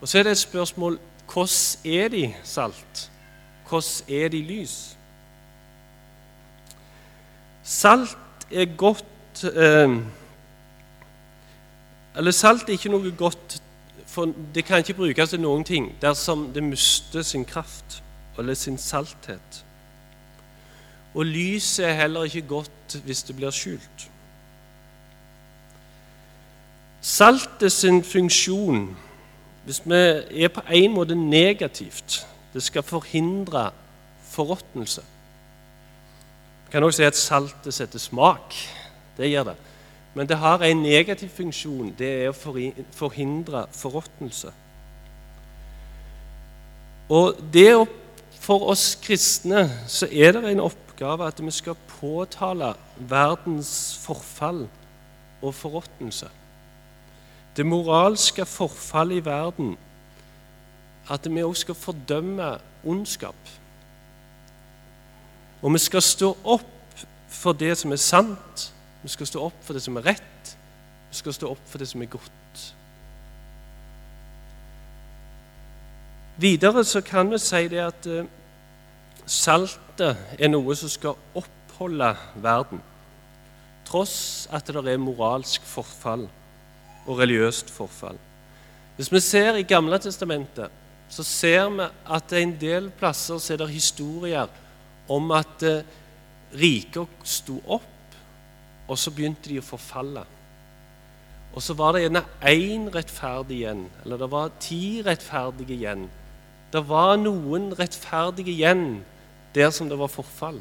Og 0.00 0.08
så 0.08 0.18
er 0.18 0.22
det 0.22 0.30
et 0.30 0.38
spørsmål 0.38 0.98
hvordan 1.32 1.48
er 1.84 2.08
de 2.08 2.34
salt? 2.44 3.10
Hvordan 3.68 4.16
er 4.22 4.28
de 4.28 4.40
lys? 4.42 4.96
Salt 7.62 8.16
er 8.52 8.76
godt 8.76 9.44
eh, 9.44 9.96
Eller 12.16 12.30
salt 12.30 12.62
er 12.62 12.72
ikke 12.72 12.88
noe 12.88 13.12
godt, 13.12 13.62
for 14.06 14.32
det 14.54 14.64
kan 14.64 14.78
ikke 14.78 14.94
brukes 14.94 15.30
til 15.30 15.40
noen 15.40 15.64
ting 15.64 15.92
dersom 16.00 16.52
det 16.54 16.62
mister 16.62 17.22
sin 17.22 17.44
kraft 17.44 18.02
eller 18.38 18.54
sin 18.54 18.78
salthet. 18.78 19.64
Og 21.14 21.26
lyset 21.26 21.86
er 21.86 21.92
heller 21.92 22.24
ikke 22.24 22.42
godt 22.48 23.00
hvis 23.04 23.22
det 23.22 23.36
blir 23.36 23.50
skjult. 23.50 24.10
Saltet 27.00 27.72
sin 27.72 28.04
funksjon, 28.04 28.96
hvis 29.64 29.82
vi 29.84 30.42
er 30.44 30.48
på 30.48 30.60
en 30.70 30.92
måte 30.94 31.14
negativt 31.14 32.26
Det 32.54 32.62
skal 32.62 32.82
forhindre 32.82 33.70
forråtnelse. 34.22 35.02
Vi 36.66 36.70
kan 36.72 36.84
også 36.84 36.96
si 36.96 37.02
at 37.02 37.16
saltet 37.16 37.74
setter 37.74 37.98
smak. 37.98 38.54
Det 39.16 39.30
gjør 39.30 39.44
det. 39.44 39.54
Men 40.14 40.28
det 40.28 40.36
har 40.36 40.62
en 40.64 40.82
negativ 40.82 41.28
funksjon. 41.28 41.94
Det 41.98 42.08
er 42.24 42.30
å 42.30 42.54
forhindre 42.96 43.66
forråtnelse. 43.76 44.52
Og 47.12 47.36
det 47.52 47.68
å, 47.76 47.84
for 48.46 48.68
oss 48.70 48.94
kristne 49.02 49.66
så 49.90 50.06
er 50.06 50.36
det 50.36 50.44
en 50.46 50.62
oppgave 50.62 51.26
at 51.26 51.40
vi 51.42 51.50
skal 51.50 51.78
påtale 51.98 52.74
verdens 53.10 53.96
forfall 54.04 54.68
og 55.42 55.54
forråtnelse. 55.54 56.28
Det 57.56 57.66
moralske 57.66 58.46
forfallet 58.46 59.22
i 59.22 59.24
verden. 59.24 59.76
At 61.10 61.26
vi 61.30 61.42
også 61.42 61.60
skal 61.60 61.74
fordømme 61.74 62.58
ondskap. 62.84 63.50
Og 65.62 65.72
vi 65.72 65.78
skal 65.78 66.02
stå 66.02 66.36
opp 66.44 66.72
for 67.28 67.52
det 67.52 67.74
som 67.78 67.92
er 67.92 68.02
sant 68.02 68.70
vi 69.02 69.12
skal 69.12 69.28
stå 69.28 69.42
opp 69.46 69.58
for 69.62 69.76
det 69.76 69.84
som 69.84 69.96
er 70.00 70.08
rett. 70.08 70.56
Vi 71.12 71.18
skal 71.20 71.34
stå 71.36 71.52
opp 71.52 71.68
for 71.70 71.78
det 71.78 71.86
som 71.86 72.02
er 72.02 72.10
godt. 72.10 72.45
Videre 76.36 76.84
så 76.84 77.00
kan 77.00 77.30
vi 77.32 77.38
si 77.40 77.62
det 77.72 77.80
at 77.80 78.06
uh, 78.12 78.26
saltet 79.24 80.36
er 80.38 80.50
noe 80.52 80.76
som 80.76 80.90
skal 80.92 81.16
oppholde 81.34 82.10
verden, 82.44 82.82
tross 83.88 84.44
at 84.52 84.68
det 84.68 84.92
er 84.92 85.00
moralsk 85.00 85.64
forfall 85.64 86.26
og 87.06 87.20
religiøst 87.22 87.70
forfall. 87.72 88.18
Hvis 88.96 89.12
vi 89.12 89.20
ser 89.20 89.56
i 89.56 89.64
Gamle 89.68 89.98
testamentet, 90.02 90.72
så 91.08 91.24
ser 91.24 91.70
vi 91.72 91.86
at 91.86 92.28
det 92.28 92.38
er 92.38 92.46
en 92.46 92.56
del 92.60 92.90
plasser 92.90 93.38
så 93.38 93.54
er 93.54 93.62
det 93.62 93.72
historier 93.72 94.52
om 95.08 95.30
at 95.32 95.64
uh, 95.64 95.84
riker 96.56 97.08
sto 97.24 97.60
opp 97.64 97.92
og 98.86 98.98
så 98.98 99.10
begynte 99.14 99.50
de 99.50 99.58
å 99.60 99.66
forfalle. 99.66 100.22
Og 101.56 101.64
så 101.64 101.74
var 101.78 101.94
det 101.94 102.04
gjerne 102.04 102.22
én 102.44 102.86
rettferdig 102.92 103.62
igjen, 103.62 103.86
eller 104.04 104.20
det 104.20 104.30
var 104.30 104.54
ti 104.60 105.00
rettferdige 105.04 105.78
igjen. 105.78 106.06
Det 106.72 106.82
var 106.88 107.16
noen 107.16 107.70
rettferdige 107.78 108.52
igjen 108.52 109.04
der 109.54 109.70
som 109.70 109.88
det 109.88 109.98
var 109.98 110.10
forfall. 110.12 110.60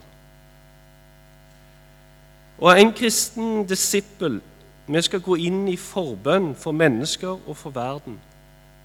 Og 2.58 2.82
en 2.82 2.94
kristen 2.94 3.66
disippel 3.68 4.42
Vi 4.88 5.02
skal 5.02 5.20
gå 5.20 5.34
inn 5.42 5.64
i 5.68 5.80
forbønn 5.82 6.52
for 6.56 6.72
mennesker 6.72 7.40
og 7.50 7.56
for 7.58 7.74
verden. 7.74 8.20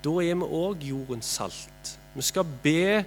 Da 0.01 0.15
er 0.25 0.39
vi 0.41 0.47
òg 0.49 0.87
jordens 0.89 1.29
salt. 1.29 1.91
Vi 2.15 2.23
skal 2.25 2.47
be 2.63 3.05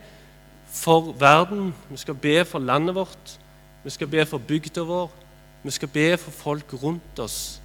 for 0.70 1.12
verden, 1.18 1.74
vi 1.90 1.98
skal 1.98 2.14
be 2.14 2.46
for 2.46 2.60
landet 2.60 2.96
vårt, 2.96 3.40
vi 3.84 3.90
skal 3.90 4.08
be 4.08 4.26
for 4.26 4.38
bygda 4.38 4.82
vår, 4.82 5.10
vi 5.64 5.72
skal 5.72 5.88
be 5.88 6.18
for 6.18 6.32
folk 6.32 6.74
rundt 6.84 7.20
oss. 7.20 7.62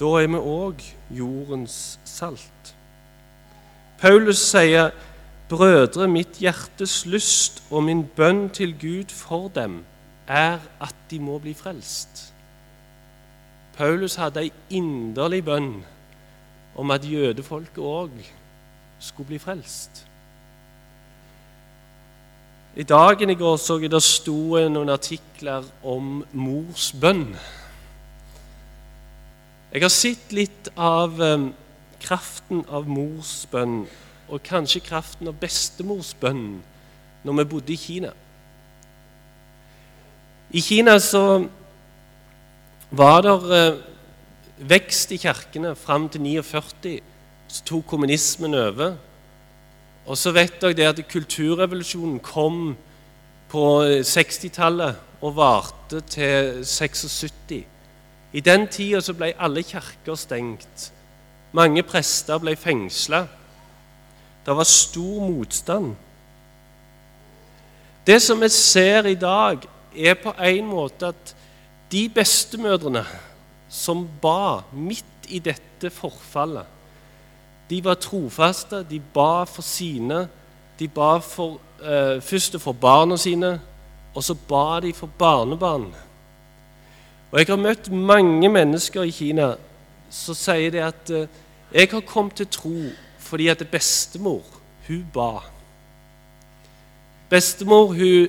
Da 0.00 0.04
er 0.04 0.26
vi 0.32 0.40
òg 0.40 0.80
jordens 1.10 1.98
salt. 2.04 2.74
Paulus 4.00 4.38
sier, 4.38 4.90
'Brødre, 5.48 6.08
mitt 6.08 6.38
hjertes 6.40 7.06
lyst 7.06 7.62
og 7.70 7.82
min 7.82 8.06
bønn 8.06 8.50
til 8.50 8.72
Gud 8.80 9.12
for 9.12 9.48
dem 9.48 9.84
er 10.26 10.58
at 10.80 10.94
de 11.10 11.20
må 11.20 11.38
bli 11.38 11.54
frelst.' 11.54 12.32
Paulus 13.76 14.14
hadde 14.14 14.40
ei 14.40 14.52
inderlig 14.70 15.44
bønn 15.44 15.84
om 16.78 16.90
at 16.90 17.04
jødefolket 17.04 17.82
òg 17.82 18.10
skulle 18.98 19.26
bli 19.26 19.38
frelst. 19.38 20.06
I 22.76 22.82
dagen 22.82 23.30
i 23.30 23.34
går 23.38 23.56
så 23.56 23.76
jeg 23.78 23.90
det 23.90 24.02
sto 24.02 24.58
noen 24.70 24.90
artikler 24.90 25.66
om 25.86 26.24
mors 26.32 26.88
bønn. 26.98 27.28
Jeg 29.74 29.82
har 29.82 29.92
sett 29.94 30.32
litt 30.34 30.70
av 30.78 31.18
um, 31.18 31.48
kraften 32.02 32.64
av 32.70 32.86
mors 32.90 33.44
bønn, 33.50 33.84
og 34.28 34.42
kanskje 34.44 34.82
kraften 34.84 35.28
av 35.28 35.38
bestemors 35.40 36.14
bønn, 36.20 36.62
når 37.24 37.38
vi 37.40 37.44
bodde 37.50 37.72
i 37.72 37.80
Kina. 37.80 38.12
I 40.54 40.60
Kina 40.60 40.98
så 41.02 41.44
var 42.94 43.24
det 43.26 43.34
uh, 43.42 43.80
vekst 44.70 45.12
i 45.12 45.18
kirkene 45.18 45.74
fram 45.74 46.08
til 46.08 46.20
49. 46.22 47.00
Så 47.48 47.64
tok 47.66 47.86
kommunismen 47.86 48.54
over. 48.54 48.96
Og 50.06 50.18
så 50.18 50.30
vet 50.36 50.60
dere 50.60 50.76
det 50.76 50.86
at 50.86 51.00
kulturrevolusjonen 51.08 52.20
kom 52.20 52.76
på 53.48 53.64
60-tallet 54.04 55.00
og 55.24 55.36
varte 55.36 56.00
til 56.00 56.64
76. 56.66 57.64
I 58.34 58.40
den 58.40 58.66
tida 58.68 59.00
ble 59.14 59.32
alle 59.38 59.62
kirker 59.62 60.18
stengt. 60.18 60.90
Mange 61.54 61.82
prester 61.86 62.38
ble 62.42 62.56
fengsla. 62.58 63.24
Det 64.46 64.56
var 64.56 64.64
stor 64.64 65.20
motstand. 65.20 65.94
Det 68.06 68.22
som 68.22 68.40
vi 68.40 68.48
ser 68.48 69.06
i 69.06 69.14
dag, 69.14 69.58
er 69.96 70.14
på 70.14 70.32
en 70.42 70.66
måte 70.66 71.06
at 71.14 71.36
de 71.92 72.08
bestemødrene 72.08 73.04
som 73.68 74.08
ba 74.22 74.60
midt 74.72 75.28
i 75.28 75.38
dette 75.38 75.90
forfallet 75.90 76.66
de 77.70 77.84
var 77.84 77.94
trofaste, 77.94 78.84
de 78.90 79.00
ba 79.00 79.44
for 79.44 79.62
sine. 79.62 80.28
De 80.78 80.88
ba 80.88 81.18
for, 81.18 81.60
eh, 81.82 82.20
først 82.20 82.60
for 82.60 82.72
barna 82.72 83.16
sine, 83.16 83.60
og 84.14 84.24
så 84.24 84.34
ba 84.34 84.80
de 84.80 84.92
for 84.92 85.06
barnebarn. 85.18 85.94
Og 87.32 87.38
Jeg 87.38 87.46
har 87.46 87.56
møtt 87.56 87.92
mange 87.92 88.48
mennesker 88.48 89.02
i 89.02 89.10
Kina 89.10 89.54
som 90.10 90.34
sier 90.34 90.70
det 90.70 90.80
at 90.80 91.10
eh, 91.10 91.26
jeg 91.72 91.88
har 91.90 92.00
kommet 92.00 92.34
til 92.34 92.46
tro 92.46 92.90
fordi 93.34 93.48
at 93.50 93.66
bestemor, 93.66 94.44
hun 94.86 95.06
ba. 95.12 95.40
Bestemor 97.30 97.86
hun 97.86 98.28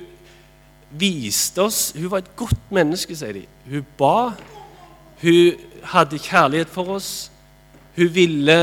viste 0.90 1.62
oss 1.62 1.92
Hun 1.94 2.10
var 2.10 2.18
et 2.18 2.36
godt 2.36 2.70
menneske, 2.74 3.14
sier 3.14 3.36
de. 3.36 3.44
Hun 3.70 3.84
ba. 3.98 4.32
Hun 5.22 5.60
hadde 5.92 6.18
kjærlighet 6.18 6.72
for 6.74 6.90
oss. 6.96 7.30
Hun 7.94 8.10
ville 8.14 8.56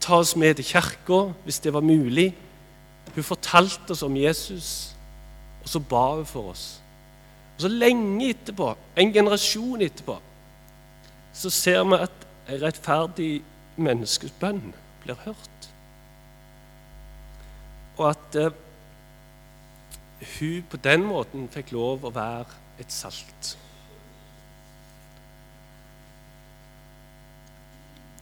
ta 0.00 0.20
oss 0.20 0.36
med 0.36 0.54
til 0.54 0.64
kirka 0.64 1.18
hvis 1.42 1.58
det 1.58 1.72
var 1.74 1.82
mulig. 1.82 2.28
Hun 3.14 3.26
fortalte 3.26 3.90
oss 3.90 4.04
om 4.06 4.16
Jesus, 4.16 4.94
og 5.64 5.68
så 5.68 5.80
ba 5.80 6.04
hun 6.14 6.26
for 6.26 6.52
oss. 6.52 6.78
Og 7.56 7.64
så 7.64 7.68
lenge 7.68 8.30
etterpå, 8.30 8.76
en 8.96 9.12
generasjon 9.12 9.82
etterpå, 9.82 10.14
så 11.32 11.50
ser 11.50 11.82
vi 11.90 11.98
at 11.98 12.22
en 12.54 12.62
rettferdig 12.62 13.42
menneskes 13.76 14.30
bønn 14.38 14.70
blir 15.02 15.18
hørt. 15.24 15.70
Og 17.96 18.10
at 18.10 18.36
eh, 18.36 18.50
hun 20.38 20.64
på 20.70 20.76
den 20.76 21.04
måten 21.04 21.48
fikk 21.52 21.72
lov 21.72 22.04
å 22.04 22.12
være 22.14 22.58
et 22.80 22.92
salt. 22.92 23.54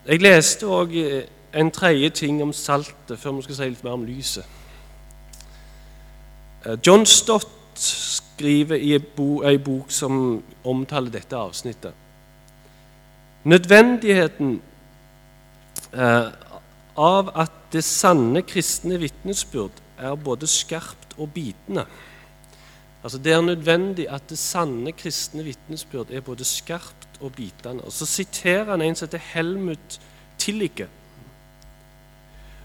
Jeg 0.09 0.23
leste 0.25 0.67
òg 0.67 0.95
en 1.53 1.71
tredje 1.71 2.11
ting 2.11 2.43
om 2.43 2.53
saltet 2.53 3.19
før 3.19 3.39
vi 3.39 3.43
skal 3.43 3.59
si 3.59 3.69
litt 3.73 3.85
mer 3.85 3.99
om 3.99 4.07
lyset. 4.09 4.47
Eh, 6.65 6.77
John 6.87 7.07
Stott 7.07 7.49
skriver 7.79 8.77
i 8.77 8.95
en 8.95 9.63
bok 9.65 9.91
som 9.91 10.43
omtaler 10.65 11.11
dette 11.11 11.37
avsnittet. 11.37 11.93
Nødvendigheten 13.45 14.61
eh, 15.93 16.27
av 16.99 17.31
at 17.39 17.53
det 17.73 17.85
sanne 17.87 18.43
kristne 18.43 18.99
vitnesbyrd 18.99 19.83
er 19.99 20.19
både 20.19 20.49
skarpt 20.51 21.15
og 21.19 21.31
bitende. 21.35 21.87
Altså 23.03 23.19
Det 23.19 23.33
er 23.33 23.41
nødvendig 23.41 24.09
at 24.11 24.31
det 24.31 24.39
sanne 24.39 24.93
kristne 24.93 25.45
vitnesbyrd 25.45 26.11
er 26.11 26.21
både 26.21 26.45
skarpt 26.45 27.21
og 27.21 27.33
bitende. 27.33 27.85
Og 27.85 27.93
Så 27.93 28.07
siterer 28.07 28.71
han 28.71 28.83
en 28.83 28.95
som 28.95 29.07
heter 29.07 29.19
Helmut 29.33 30.01
Tillike. 30.39 30.89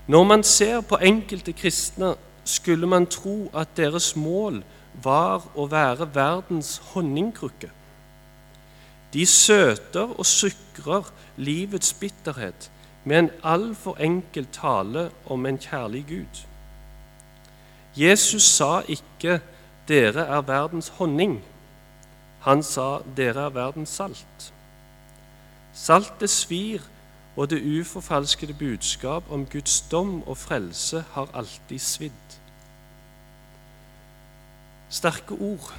når 0.08 0.24
man 0.24 0.44
ser 0.44 0.82
på 0.82 0.96
enkelte 0.96 1.54
kristne, 1.54 2.16
skulle 2.46 2.88
man 2.88 3.06
tro 3.08 3.52
at 3.54 3.68
deres 3.78 4.16
mål 4.16 4.64
var 5.04 5.42
å 5.56 5.66
være 5.66 6.16
verdens 6.16 6.82
honningkrukke. 6.94 7.70
De 9.14 9.26
søter 9.26 10.20
og 10.20 10.26
sukrer 10.26 11.08
livets 11.38 11.94
bitterhet 11.94 12.70
med 13.04 13.20
en 13.20 13.30
altfor 13.44 13.98
enkel 14.00 14.48
tale 14.52 15.12
om 15.26 15.46
en 15.46 15.58
kjærlig 15.58 16.06
Gud. 16.08 16.46
Jesus 17.98 18.44
sa 18.44 18.82
ikke 18.88 19.42
'dere 19.88 20.22
er 20.22 20.42
verdens 20.42 20.90
honning'. 20.90 21.42
Han 22.40 22.64
sa 22.64 23.00
'dere 23.18 23.46
er 23.46 23.50
verdens 23.50 23.90
salt'. 24.02 24.54
Saltet 25.74 26.30
svir, 26.30 26.80
og 27.36 27.50
det 27.50 27.80
uforfalskede 27.80 28.54
budskap 28.54 29.24
om 29.30 29.46
Guds 29.46 29.82
dom 29.82 30.24
og 30.28 30.38
frelse 30.38 31.04
har 31.12 31.28
alltid 31.34 31.80
svidd. 31.80 32.38
Sterke 34.90 35.34
ord, 35.34 35.74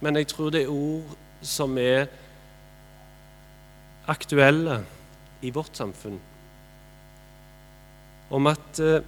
men 0.00 0.16
jeg 0.16 0.26
tror 0.26 0.50
det 0.50 0.62
er 0.62 0.68
ord 0.68 1.16
som 1.42 1.78
er 1.78 2.06
aktuelle 4.06 4.84
i 5.44 5.50
vårt 5.50 5.76
samfunn. 5.76 6.20
Om 8.30 8.46
at 8.46 8.80
eh, 8.80 9.02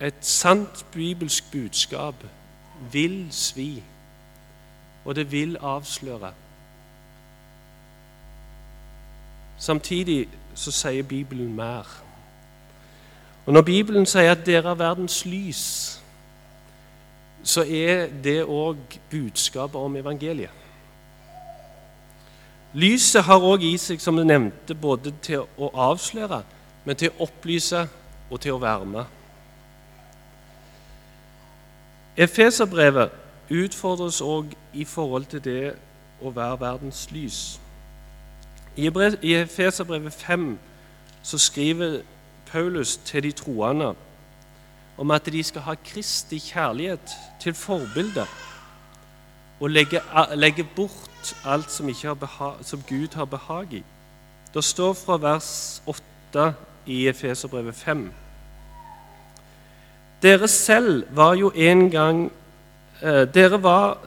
et 0.00 0.26
sant 0.26 0.86
bibelsk 0.92 1.50
budskap 1.52 2.24
vil 2.92 3.28
svi, 3.30 3.82
og 5.04 5.14
det 5.14 5.30
vil 5.32 5.56
avsløre. 5.60 6.32
Samtidig 9.58 10.28
så 10.54 10.72
sier 10.72 11.02
Bibelen 11.02 11.54
mer. 11.54 12.02
Og 13.46 13.52
Når 13.52 13.62
Bibelen 13.62 14.06
sier 14.06 14.30
at 14.30 14.46
'dere 14.46 14.70
er 14.70 14.74
verdens 14.74 15.24
lys', 15.24 16.00
så 17.42 17.62
er 17.62 18.08
det 18.24 18.44
òg 18.44 18.76
budskapet 19.10 19.80
om 19.80 19.96
evangeliet. 19.96 20.63
Lyset 22.74 23.22
har 23.22 23.38
òg 23.38 23.62
i 23.62 23.76
seg, 23.78 24.00
som 24.02 24.16
du 24.18 24.24
nevnte, 24.26 24.74
både 24.74 25.12
til 25.22 25.44
å 25.58 25.70
avsløre, 25.90 26.40
men 26.84 26.98
til 26.98 27.12
å 27.12 27.28
opplyse 27.28 27.84
og 28.30 28.40
til 28.42 28.56
å 28.56 28.62
varme. 28.62 29.04
Efeserbrevet 32.16 33.14
utfordres 33.50 34.20
òg 34.22 34.54
i 34.74 34.84
forhold 34.84 35.30
til 35.30 35.44
det 35.44 35.74
å 36.22 36.32
være 36.34 36.60
verdens 36.60 37.06
lys. 37.14 37.38
I 38.76 38.90
Efeserbrevet 39.38 40.12
5 40.12 40.58
så 41.22 41.38
skriver 41.38 42.00
Paulus 42.50 42.96
til 42.96 43.22
de 43.22 43.32
troende 43.32 43.94
om 44.98 45.10
at 45.10 45.26
de 45.30 45.42
skal 45.42 45.62
ha 45.62 45.74
Kristi 45.74 46.38
kjærlighet 46.38 47.14
til 47.42 47.54
forbilde 47.54 48.26
og 49.60 49.70
legge, 49.70 50.02
legge 50.34 50.66
bort 50.76 51.13
alt 51.44 51.70
som, 51.70 51.86
beha, 52.20 52.50
som, 52.62 52.82
Gud 52.88 53.14
har 53.14 53.24
behag 53.24 53.72
i. 53.72 53.82
Det 54.54 54.64
står 54.64 54.92
fra 54.94 55.16
vers 55.16 55.82
8 55.86 56.52
i 56.86 57.08
Efeserbrevet 57.08 57.74
5. 57.74 58.12
Dere 60.22 60.48
selv 60.48 61.04
var 61.10 61.34
jo 61.34 61.50
en 61.54 61.90
gang 61.90 62.30
eh, 63.02 63.26
dere, 63.34 63.62
var, 63.62 63.98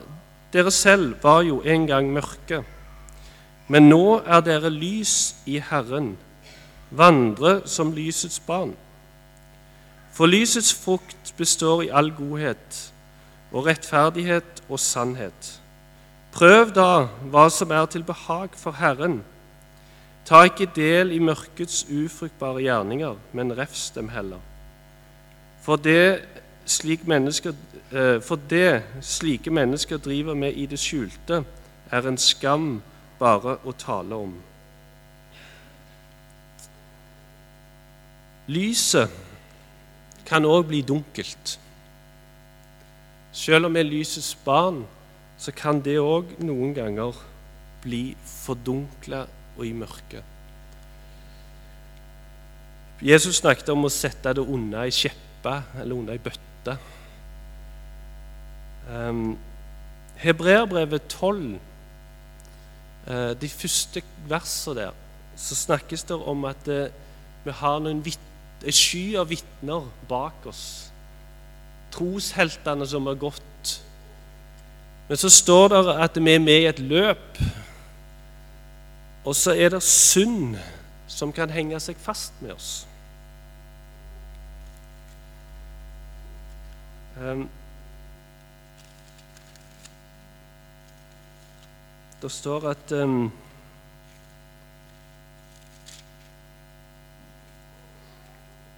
dere 0.53 0.71
selv 0.71 1.15
var 1.23 1.41
jo 1.41 1.61
en 1.61 1.87
gang 1.87 2.13
mørke, 2.13 2.63
men 3.67 3.89
nå 3.89 4.21
er 4.25 4.41
dere 4.41 4.69
lys 4.69 5.35
i 5.45 5.59
Herren. 5.59 6.15
Vandre 6.89 7.61
som 7.67 7.91
lysets 7.91 8.39
barn. 8.39 8.71
For 10.13 10.25
lysets 10.25 10.73
frukt 10.73 11.33
består 11.37 11.83
i 11.85 11.89
all 11.93 12.13
godhet 12.15 12.93
og 13.51 13.67
rettferdighet 13.67 14.63
og 14.69 14.79
sannhet. 14.79 15.59
Prøv 16.37 16.69
da 16.69 17.07
hva 17.33 17.47
som 17.49 17.71
er 17.73 17.87
til 17.89 18.03
behag 18.05 18.53
for 18.53 18.77
Herren. 18.77 19.23
Ta 20.27 20.43
ikke 20.45 20.67
del 20.75 21.15
i 21.15 21.19
mørkets 21.23 21.87
ufruktbare 21.89 22.61
gjerninger, 22.61 23.15
men 23.33 23.55
refs 23.57 23.87
dem 23.95 24.11
heller. 24.13 24.43
For 25.65 25.81
det, 25.81 26.21
mennesker, 27.05 27.55
eh, 27.91 28.21
for 28.21 28.37
det 28.49 28.83
slike 29.01 29.49
mennesker 29.49 29.97
driver 29.97 30.35
med 30.35 30.53
i 30.53 30.65
det 30.65 30.79
skjulte, 30.79 31.43
er 31.91 32.07
en 32.07 32.17
skam 32.17 32.83
bare 33.19 33.57
å 33.65 33.71
tale 33.71 34.15
om. 34.15 34.35
Lyset 38.47 39.09
kan 40.25 40.45
òg 40.45 40.67
bli 40.67 40.81
dunkelt. 40.81 41.57
Selv 43.31 43.65
om 43.65 43.73
vi 43.73 43.79
er 43.79 43.89
lysets 43.89 44.35
barn, 44.45 44.85
så 45.37 45.53
kan 45.55 45.81
det 45.85 45.99
òg 46.01 46.37
noen 46.41 46.73
ganger 46.75 47.17
bli 47.83 48.15
fordunkla 48.25 49.25
og 49.57 49.63
i 49.65 49.73
mørket. 49.77 50.35
Jesus 53.05 53.41
snakket 53.43 53.69
om 53.69 53.85
å 53.85 53.93
sette 53.93 54.33
det 54.33 54.41
unna 54.41 54.87
i 54.87 54.93
skjeppe 54.93 55.53
eller 55.77 55.99
unna 55.99 56.15
i 56.17 56.21
bøtte. 56.21 56.77
Um, 58.89 59.35
Hebreerbrevet 60.17 61.05
12, 61.13 61.59
uh, 63.05 63.33
de 63.37 63.49
første 63.53 64.01
versene 64.27 64.79
der, 64.79 64.97
så 65.37 65.59
snakkes 65.59 66.07
det 66.09 66.17
om 66.17 66.47
at 66.49 66.69
uh, 66.71 66.89
vi 67.45 67.53
har 67.53 67.85
en 67.85 68.01
sky 68.73 69.03
av 69.21 69.29
vitner 69.29 69.85
bak 70.09 70.49
oss 70.49 70.87
trosheltene 71.97 72.87
som 72.87 73.07
har 73.09 73.19
gått. 73.19 73.46
Men 75.07 75.17
så 75.17 75.29
står 75.29 75.67
det 75.67 75.95
at 76.03 76.17
vi 76.19 76.33
er 76.33 76.39
med 76.43 76.61
i 76.61 76.67
et 76.67 76.79
løp, 76.79 77.39
og 79.25 79.35
så 79.35 79.51
er 79.51 79.69
det 79.69 79.83
synd 79.83 80.57
som 81.07 81.31
kan 81.33 81.51
henge 81.51 81.79
seg 81.79 81.99
fast 81.99 82.35
med 82.43 82.51
oss. 82.55 82.87
Um, 87.17 87.47
det 92.21 92.31
står 92.31 92.69
at 92.69 92.91
um, 92.91 93.31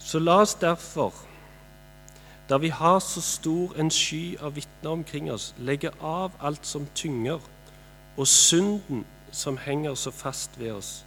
Så 0.09 0.19
la 0.19 0.39
oss 0.41 0.55
derfor 0.57 1.13
da 2.49 2.57
vi 2.57 2.69
har 2.69 2.99
så 2.99 3.21
stor 3.21 3.75
en 3.77 3.91
sky 3.91 4.37
av 4.41 4.55
vitner 4.55 4.89
omkring 4.89 5.31
oss, 5.31 5.55
legge 5.57 5.91
av 6.01 6.31
alt 6.41 6.65
som 6.65 6.87
tynger, 6.95 7.39
og 8.17 8.27
synden 8.27 9.05
som 9.31 9.57
henger 9.57 9.95
så 9.95 10.11
fast 10.11 10.59
ved 10.59 10.71
oss. 10.71 11.05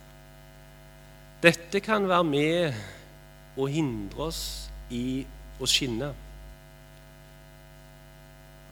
Dette 1.42 1.80
kan 1.80 2.06
være 2.08 2.24
med 2.24 2.74
å 3.58 3.66
hindre 3.66 4.28
oss 4.30 4.70
i 4.90 5.26
å 5.60 5.66
skinne. 5.66 6.12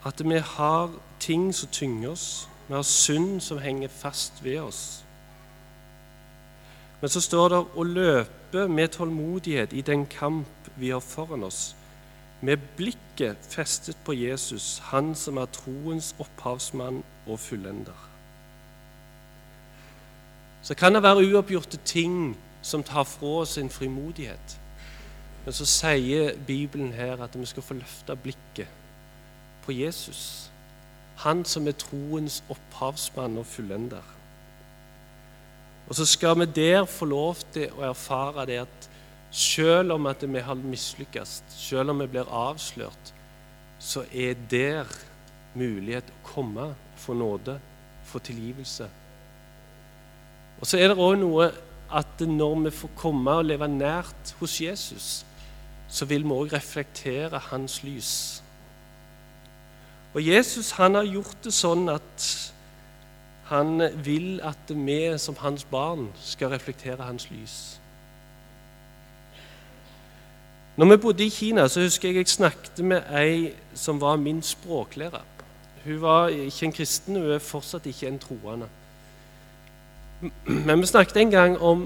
At 0.06 0.22
vi 0.22 0.38
har 0.38 0.94
ting 1.20 1.50
som 1.52 1.68
tynger 1.68 2.14
oss, 2.14 2.48
vi 2.68 2.74
har 2.74 2.86
synd 2.86 3.40
som 3.42 3.58
henger 3.58 3.88
fast 3.88 4.44
ved 4.44 4.60
oss. 4.60 5.02
Men 7.00 7.10
så 7.10 7.20
står 7.20 7.48
det 7.48 7.60
å 7.74 7.82
løpe 7.82 8.68
med 8.68 8.94
tålmodighet 8.94 9.72
i 9.72 9.82
den 9.82 10.06
kamp 10.06 10.70
vi 10.76 10.94
har 10.94 11.00
foran 11.00 11.44
oss 11.44 11.74
med 12.40 12.56
blikket 12.76 13.36
festet 13.48 13.96
på 14.04 14.12
Jesus, 14.12 14.78
han 14.92 15.14
som 15.14 15.36
er 15.36 15.50
troens 15.52 16.14
opphavsmann 16.18 17.02
og 17.26 17.40
fullender. 17.40 18.06
Så 20.62 20.74
kan 20.74 20.94
det 20.94 21.02
være 21.02 21.24
uoppgjorte 21.32 21.76
ting 21.84 22.36
som 22.62 22.82
tar 22.82 23.04
fra 23.04 23.26
oss 23.42 23.58
en 23.58 23.70
frimodighet. 23.70 24.58
Men 25.44 25.56
så 25.56 25.64
sier 25.64 26.34
Bibelen 26.46 26.92
her 26.92 27.22
at 27.24 27.38
vi 27.38 27.46
skal 27.48 27.64
få 27.64 27.74
løfte 27.74 28.16
blikket 28.16 28.68
på 29.64 29.72
Jesus. 29.72 30.50
Han 31.24 31.44
som 31.44 31.68
er 31.68 31.76
troens 31.76 32.42
opphavsmann 32.48 33.38
og 33.38 33.46
fullender. 33.46 34.04
Og 35.88 35.94
så 35.94 36.06
skal 36.06 36.38
vi 36.40 36.44
der 36.44 36.84
få 36.84 37.04
lov 37.04 37.36
til 37.52 37.72
å 37.72 37.88
erfare 37.90 38.46
det 38.46 38.60
at 38.62 38.89
selv 39.30 39.94
om 39.94 40.06
at 40.10 40.24
vi 40.26 40.42
har 40.42 40.58
mislykkes, 40.58 41.42
selv 41.48 41.90
om 41.90 42.02
vi 42.02 42.06
blir 42.10 42.28
avslørt, 42.28 43.14
så 43.78 44.04
er 44.12 44.34
der 44.50 44.90
mulighet 45.54 46.10
å 46.10 46.22
komme, 46.26 46.70
få 47.00 47.14
nåde, 47.14 47.56
få 48.04 48.18
tilgivelse. 48.18 48.88
Og 50.60 50.66
så 50.66 50.78
er 50.78 50.90
det 50.90 51.00
òg 51.00 51.16
noe 51.22 51.48
at 51.90 52.22
når 52.22 52.66
vi 52.66 52.76
får 52.82 52.94
komme 52.98 53.38
og 53.40 53.48
leve 53.48 53.68
nært 53.70 54.34
hos 54.38 54.60
Jesus, 54.60 55.08
så 55.90 56.06
vil 56.06 56.26
vi 56.26 56.36
òg 56.36 56.52
reflektere 56.52 57.40
hans 57.50 57.80
lys. 57.82 58.12
Og 60.14 60.26
Jesus 60.26 60.72
han 60.78 60.98
har 60.98 61.06
gjort 61.06 61.44
det 61.44 61.54
sånn 61.54 61.88
at 61.90 62.28
han 63.50 63.82
vil 64.04 64.38
at 64.46 64.70
vi 64.70 65.02
som 65.18 65.38
hans 65.42 65.64
barn 65.66 66.10
skal 66.22 66.52
reflektere 66.52 67.02
hans 67.02 67.30
lys. 67.30 67.79
Når 70.80 70.86
vi 70.86 70.96
bodde 70.96 71.24
i 71.24 71.28
Kina, 71.28 71.68
så 71.68 71.80
husker 71.80 72.08
jeg 72.08 72.16
jeg 72.16 72.28
snakket 72.28 72.78
med 72.84 73.08
ei 73.12 73.50
som 73.76 73.98
var 74.00 74.16
min 74.16 74.38
språklærer. 74.42 75.24
Hun 75.84 75.98
var 76.00 76.28
ikke 76.28 76.66
en 76.66 76.72
kristen, 76.72 77.18
hun 77.20 77.34
er 77.34 77.38
fortsatt 77.38 77.86
ikke 77.86 78.08
en 78.08 78.18
troende. 78.18 78.68
Men 80.46 80.80
vi 80.80 80.86
snakket 80.86 81.16
en 81.16 81.30
gang 81.30 81.58
om 81.60 81.82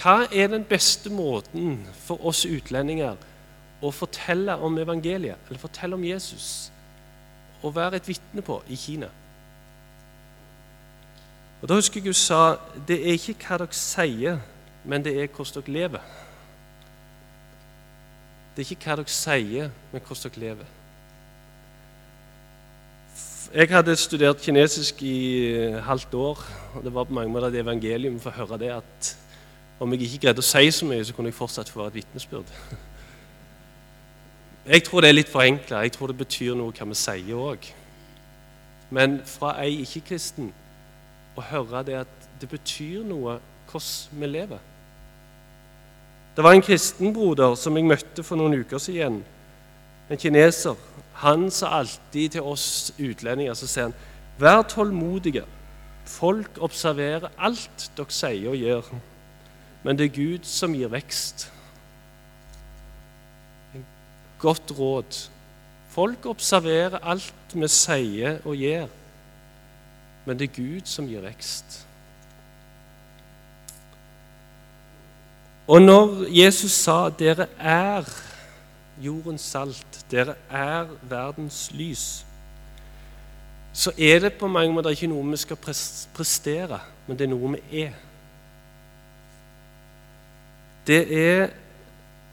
hva 0.00 0.16
er 0.26 0.50
den 0.50 0.64
beste 0.64 1.10
måten 1.10 1.86
for 1.94 2.26
oss 2.26 2.42
utlendinger 2.50 3.14
å 3.78 3.94
fortelle 3.94 4.58
om 4.58 4.78
evangeliet, 4.82 5.46
eller 5.46 5.62
fortelle 5.62 5.94
om 5.94 6.04
Jesus, 6.04 6.72
og 7.62 7.76
være 7.76 8.02
et 8.02 8.10
vitne 8.10 8.42
på 8.42 8.58
i 8.74 8.74
Kina. 8.74 9.12
Og 11.62 11.68
Da 11.68 11.78
husker 11.78 12.02
jeg 12.02 12.10
hun 12.10 12.22
sa 12.24 12.56
det 12.88 12.98
er 13.06 13.14
ikke 13.14 13.38
hva 13.46 13.62
dere 13.62 13.82
sier, 13.86 14.42
men 14.84 15.06
det 15.06 15.14
er 15.14 15.30
hvordan 15.30 15.62
dere 15.62 15.78
lever. 15.78 16.23
Det 18.54 18.62
er 18.62 18.70
ikke 18.70 18.86
hva 18.86 18.96
dere 19.00 19.10
sier, 19.10 19.70
men 19.90 20.02
hvordan 20.06 20.30
dere 20.30 20.42
lever. 20.44 20.72
Jeg 23.54 23.70
hadde 23.70 23.96
studert 23.98 24.42
kinesisk 24.42 25.02
i 25.02 25.18
halvt 25.82 26.14
år. 26.14 26.38
og 26.74 26.84
Det 26.84 26.94
var 26.94 27.04
på 27.04 27.12
mange 27.12 27.32
måter 27.32 27.48
et 27.48 27.60
evangelium 27.60 28.20
for 28.20 28.30
å 28.30 28.38
høre 28.40 28.58
det 28.58 28.70
at 28.74 29.16
om 29.80 29.92
jeg 29.92 30.06
ikke 30.06 30.26
greide 30.26 30.42
å 30.42 30.46
si 30.46 30.70
så 30.70 30.86
mye, 30.86 31.04
så 31.04 31.14
kunne 31.14 31.30
jeg 31.30 31.38
fortsatt 31.38 31.70
få 31.70 31.80
være 31.80 31.92
et 31.92 31.98
vitnesbyrd. 32.00 32.50
Jeg 34.66 34.84
tror 34.86 35.00
det 35.00 35.08
er 35.10 35.16
litt 35.18 35.28
forenkla. 35.28 35.82
Jeg 35.84 35.92
tror 35.92 36.10
det 36.10 36.18
betyr 36.18 36.54
noe 36.56 36.72
hva 36.72 36.86
vi 36.88 36.98
sier 36.98 37.34
òg. 37.36 37.66
Men 38.94 39.18
fra 39.26 39.56
ei 39.62 39.82
ikke-kristen 39.82 40.52
å 41.34 41.44
høre 41.50 41.82
det 41.86 41.98
at 42.04 42.30
det 42.40 42.48
betyr 42.48 43.02
noe 43.06 43.40
hvordan 43.70 44.22
vi 44.22 44.30
lever. 44.30 44.62
Det 46.36 46.42
var 46.42 46.52
en 46.52 46.62
kristenbroder 46.62 47.54
som 47.54 47.76
jeg 47.76 47.86
møtte 47.86 48.24
for 48.26 48.38
noen 48.38 48.58
uker 48.64 48.80
siden. 48.82 49.20
En 50.10 50.20
kineser 50.20 50.74
han 51.22 51.46
sa 51.50 51.78
alltid 51.78 52.34
til 52.34 52.42
oss 52.42 52.92
utlendinger 52.98 53.54
så 53.54 53.68
sier 53.70 53.88
han, 53.88 53.94
Vær 54.38 54.64
tålmodige. 54.66 55.44
Folk 56.10 56.58
observerer 56.58 57.30
alt 57.38 57.86
dere 57.96 58.12
sier 58.12 58.50
og 58.50 58.58
gjør. 58.58 58.88
Men 59.84 59.98
det 59.98 60.08
er 60.08 60.16
Gud 60.16 60.48
som 60.48 60.74
gir 60.74 60.90
vekst. 60.90 61.46
Godt 64.42 64.74
råd. 64.74 65.20
Folk 65.94 66.26
observerer 66.26 66.98
alt 66.98 67.54
vi 67.54 67.70
sier 67.70 68.40
og 68.42 68.58
gjør. 68.58 68.90
Men 70.26 70.38
det 70.40 70.50
er 70.50 70.56
Gud 70.58 70.90
som 70.90 71.06
gir 71.06 71.22
vekst. 71.22 71.84
Og 75.66 75.82
når 75.82 76.28
Jesus 76.28 76.70
sa 76.70 77.08
'dere 77.08 77.46
er' 77.58 78.22
jordens 79.04 79.40
salt, 79.40 80.06
dere 80.10 80.34
er 80.50 80.86
verdens 81.02 81.70
lys, 81.72 82.26
så 83.72 83.92
er 83.98 84.18
det 84.18 84.32
på 84.32 84.46
mange 84.46 84.74
måter 84.74 84.90
ikke 84.90 85.06
noe 85.06 85.30
vi 85.30 85.36
skal 85.36 85.56
prestere, 86.14 86.80
men 87.06 87.18
det 87.18 87.24
er 87.24 87.32
noe 87.32 87.56
vi 87.56 87.82
er. 87.82 87.92
Det 90.86 91.00
er 91.18 91.48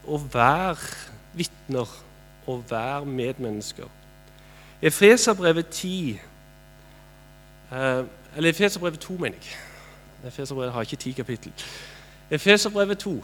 å 0.06 0.20
være 0.32 0.76
vitner 1.34 1.88
og 2.46 2.64
være 2.70 3.06
medmennesker. 3.06 3.88
Efeserbrevet 4.82 5.66
10 5.66 6.20
eh, 7.72 8.04
Eller 8.36 8.50
Efeserbrevet 8.50 9.00
2, 9.00 9.12
mener 9.12 9.36
jeg. 9.36 9.58
Efeserbrevet 10.26 10.72
har 10.72 10.80
ikke 10.80 10.96
ti 10.96 11.12
kapittel. 11.12 11.52
Efeserbrevet 12.32 12.98
2, 12.98 13.18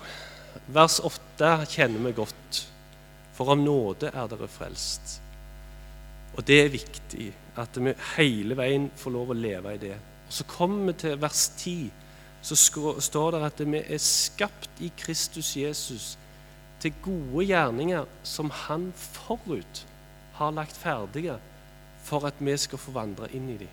vers 0.67 0.99
8, 1.01 1.65
kjenner 1.71 2.03
vi 2.05 2.13
godt. 2.13 2.59
For 3.33 3.55
av 3.55 3.61
nåde 3.61 4.11
er 4.13 4.29
dere 4.29 4.49
frelst. 4.53 5.15
Og 6.37 6.45
det 6.47 6.59
er 6.61 6.75
viktig 6.75 7.31
at 7.59 7.79
vi 7.81 7.95
hele 8.19 8.57
veien 8.59 8.91
får 9.01 9.15
lov 9.15 9.33
å 9.33 9.39
leve 9.39 9.73
i 9.75 9.81
det. 9.81 9.97
Og 10.29 10.35
Så 10.35 10.45
kommer 10.51 10.91
vi 10.91 10.99
til 11.01 11.17
vers 11.23 11.49
10. 11.57 11.89
Så 12.43 12.57
står 13.01 13.33
det 13.35 13.43
at 13.47 13.63
vi 13.65 13.81
er 13.81 14.03
skapt 14.03 14.83
i 14.85 14.93
Kristus 14.97 15.57
Jesus 15.57 16.19
til 16.79 16.95
gode 17.03 17.49
gjerninger 17.49 18.05
som 18.23 18.53
Han 18.69 18.93
forut 18.95 19.87
har 20.39 20.53
lagt 20.55 20.77
ferdige 20.77 21.39
for 22.05 22.29
at 22.29 22.35
vi 22.39 22.57
skal 22.57 22.79
få 22.79 22.93
vandre 22.93 23.31
inn 23.33 23.49
i 23.49 23.59
dem. 23.65 23.73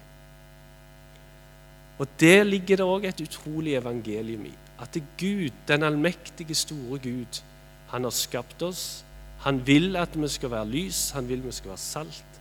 Og 2.00 2.08
Der 2.20 2.44
ligger 2.44 2.78
det 2.78 2.86
òg 2.86 3.06
et 3.06 3.22
utrolig 3.22 3.76
evangelium 3.76 4.46
i. 4.46 4.56
At 4.82 4.98
Gud, 5.18 5.52
den 5.68 5.84
allmektige, 5.84 6.56
store 6.56 7.00
Gud, 7.00 7.42
han 7.90 8.04
har 8.04 8.12
skapt 8.12 8.62
oss, 8.62 9.06
han 9.46 9.62
vil 9.68 9.96
at 9.96 10.16
vi 10.18 10.28
skal 10.28 10.52
være 10.52 10.68
lys, 10.68 11.10
han 11.16 11.30
vil 11.30 11.44
vi 11.46 11.52
skal 11.52 11.70
være 11.76 11.84
salt. 11.84 12.40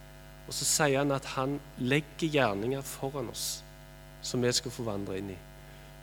Og 0.48 0.54
så 0.54 0.64
sier 0.64 0.98
han 0.98 1.12
at 1.14 1.24
han 1.36 1.58
legger 1.78 2.32
gjerninger 2.32 2.82
foran 2.84 3.30
oss 3.32 3.62
som 4.24 4.42
vi 4.42 4.52
skal 4.52 4.72
få 4.72 4.86
vandre 4.86 5.18
inn 5.20 5.34
i. 5.34 5.36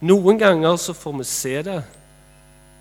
Noen 0.06 0.40
ganger 0.42 0.78
så 0.82 0.94
får 0.98 1.18
vi 1.18 1.26
se 1.30 1.56
det. 1.66 1.82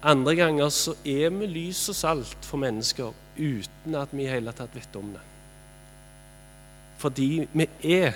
Andre 0.00 0.34
ganger 0.36 0.70
så 0.72 0.94
er 1.04 1.32
vi 1.34 1.48
lys 1.48 1.82
og 1.92 1.96
salt 1.96 2.46
for 2.48 2.60
mennesker 2.60 3.12
uten 3.36 3.96
at 3.96 4.12
vi 4.16 4.24
i 4.24 4.32
hele 4.32 4.52
tatt 4.56 4.72
vet 4.76 4.96
om 4.96 5.10
det. 5.12 5.24
Fordi 7.00 7.48
vi 7.52 7.68
er 7.96 8.12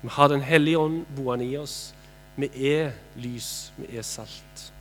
Vi 0.00 0.08
har 0.14 0.28
Den 0.28 0.40
hellige 0.40 0.78
ånd 0.78 1.06
boende 1.16 1.44
i 1.44 1.56
oss. 1.56 1.92
Vi 2.38 2.70
er 2.70 2.92
lys, 3.18 3.72
vi 3.76 3.96
er 3.96 4.02
salt. 4.06 4.72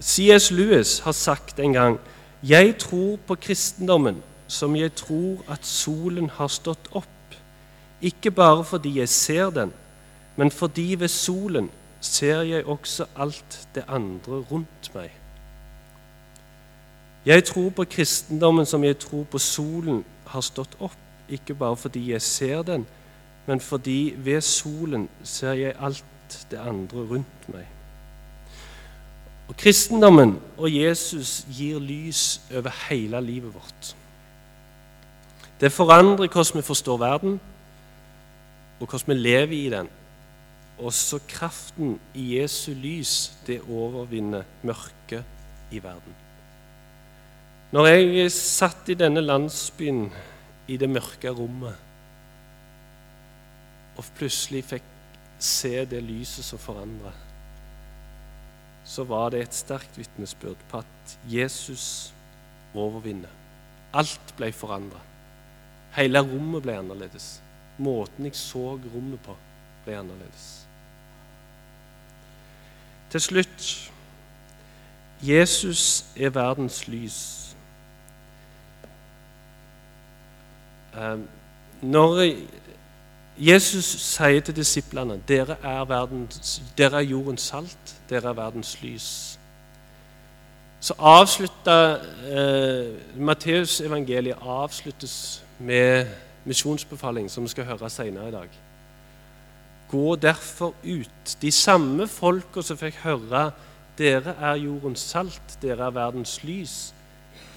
C.S. 0.00 0.50
Lewis 0.50 0.98
har 1.04 1.12
sagt 1.12 1.60
en 1.60 1.72
gang 1.72 1.98
jeg 2.42 2.78
tror 2.78 3.18
på 3.26 3.34
kristendommen 3.34 4.22
som 4.48 4.76
jeg 4.76 4.94
tror 4.96 5.44
at 5.52 5.66
solen 5.66 6.30
har 6.30 6.48
stått 6.48 6.88
opp, 6.92 7.36
ikke 8.00 8.30
bare 8.30 8.64
fordi 8.64 8.98
jeg 8.98 9.08
ser 9.08 9.50
den, 9.50 9.72
men 10.36 10.50
fordi 10.50 10.94
ved 10.98 11.08
solen 11.08 11.70
ser 12.00 12.42
jeg 12.42 12.66
også 12.66 13.06
alt 13.16 13.68
det 13.74 13.84
andre 13.88 14.40
rundt 14.50 14.90
meg. 14.94 15.12
Jeg 17.26 17.44
tror 17.44 17.70
på 17.70 17.84
kristendommen 17.84 18.66
som 18.66 18.84
jeg 18.84 18.98
tror 18.98 19.24
på 19.24 19.38
solen 19.38 20.04
har 20.26 20.40
stått 20.40 20.74
opp, 20.80 20.98
ikke 21.28 21.54
bare 21.54 21.76
fordi 21.76 22.10
jeg 22.10 22.22
ser 22.22 22.62
den, 22.62 22.86
men 23.46 23.60
fordi 23.60 24.14
ved 24.16 24.40
solen 24.40 25.08
ser 25.24 25.52
jeg 25.52 25.74
alt 25.80 26.04
det 26.50 26.58
andre 26.58 27.06
rundt 27.10 27.48
meg. 27.52 27.66
Og 29.48 29.56
Kristendommen 29.58 30.38
og 30.56 30.70
Jesus 30.72 31.42
gir 31.52 31.80
lys 31.82 32.40
over 32.54 32.70
hele 32.88 33.20
livet 33.20 33.54
vårt. 33.54 33.96
Det 35.60 35.72
forandrer 35.72 36.26
hvordan 36.26 36.58
vi 36.58 36.62
forstår 36.62 36.96
verden, 36.96 37.40
og 38.80 38.86
hvordan 38.86 39.14
vi 39.14 39.14
lever 39.14 39.52
i 39.52 39.70
den. 39.70 39.88
Også 40.78 41.20
kraften 41.28 42.00
i 42.14 42.38
Jesu 42.38 42.72
lys, 42.72 43.32
det 43.46 43.60
overvinner 43.68 44.42
mørket 44.62 45.24
i 45.70 45.82
verden. 45.82 46.16
Når 47.72 47.86
jeg 47.86 48.32
satt 48.32 48.88
i 48.88 48.94
denne 48.98 49.20
landsbyen 49.20 50.10
i 50.68 50.76
det 50.76 50.90
mørke 50.90 51.30
rommet 51.30 51.76
og 53.96 54.04
plutselig 54.16 54.64
fikk 54.64 54.88
se 55.42 55.84
det 55.88 56.00
lyset 56.04 56.46
som 56.46 56.60
forandrer 56.60 57.20
så 58.84 59.04
var 59.04 59.30
det 59.30 59.42
et 59.42 59.54
sterkt 59.54 59.98
vitnesbyrd 59.98 60.56
på 60.68 60.78
at 60.82 61.18
Jesus 61.30 62.12
overvinner. 62.74 63.30
Alt 63.94 64.34
ble 64.36 64.50
forandra. 64.52 65.00
Hele 65.96 66.22
rommet 66.24 66.64
ble 66.64 66.76
annerledes. 66.80 67.36
Måten 67.78 68.26
jeg 68.26 68.36
så 68.36 68.74
rommet 68.74 69.20
på, 69.24 69.36
ble 69.84 69.96
annerledes. 70.00 70.48
Til 73.12 73.20
slutt 73.20 73.68
Jesus 75.22 76.04
er 76.16 76.32
verdens 76.34 76.88
lys. 76.88 77.20
Ehm, 80.98 81.28
når 81.82 82.24
Jesus 83.38 83.84
sier 83.84 84.40
til 84.44 84.56
disiplene 84.56 85.16
dere 85.28 85.56
er, 85.62 85.84
verdens, 85.88 86.62
dere 86.78 87.00
er 87.00 87.08
jordens 87.08 87.48
salt, 87.48 87.94
dere 88.10 88.28
er 88.28 88.36
verdens 88.36 88.74
lys. 88.82 89.38
Så 90.82 90.94
avslutter 90.98 92.00
eh, 92.26 93.20
Matteusevangeliet 93.22 94.36
avsluttes 94.42 95.44
med 95.58 96.06
misjonsbefaling, 96.44 97.30
som 97.30 97.44
vi 97.44 97.48
skal 97.48 97.64
høre 97.64 97.90
senere 97.90 98.28
i 98.28 98.34
dag. 98.34 98.48
Gå 99.88 100.16
derfor 100.16 100.74
ut. 100.84 101.36
De 101.42 101.50
samme 101.50 102.08
folka 102.08 102.62
som 102.62 102.80
fikk 102.80 102.98
høre 103.04 103.50
dere 103.98 104.34
er 104.40 104.58
jordens 104.64 105.00
salt, 105.00 105.58
dere 105.62 105.86
er 105.86 105.94
verdens 105.94 106.40
lys, 106.44 106.76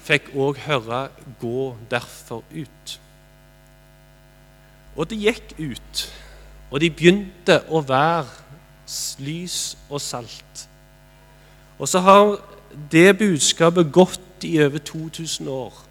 fikk 0.06 0.30
òg 0.36 0.60
høre 0.68 1.08
gå 1.40 1.74
derfor 1.90 2.44
ut. 2.54 3.00
Og 4.96 5.10
de 5.10 5.18
gikk 5.26 5.54
ut, 5.60 6.02
og 6.70 6.80
de 6.80 6.90
begynte 6.90 7.60
å 7.68 7.82
være 7.84 8.26
lys 9.20 9.76
og 9.90 10.00
salt. 10.00 10.68
Og 11.78 11.88
så 11.88 12.00
har 12.00 12.36
det 12.92 13.18
budskapet 13.18 13.92
gått 13.92 14.46
i 14.46 14.56
over 14.64 14.78
2000 14.78 15.48
år. 15.48 15.82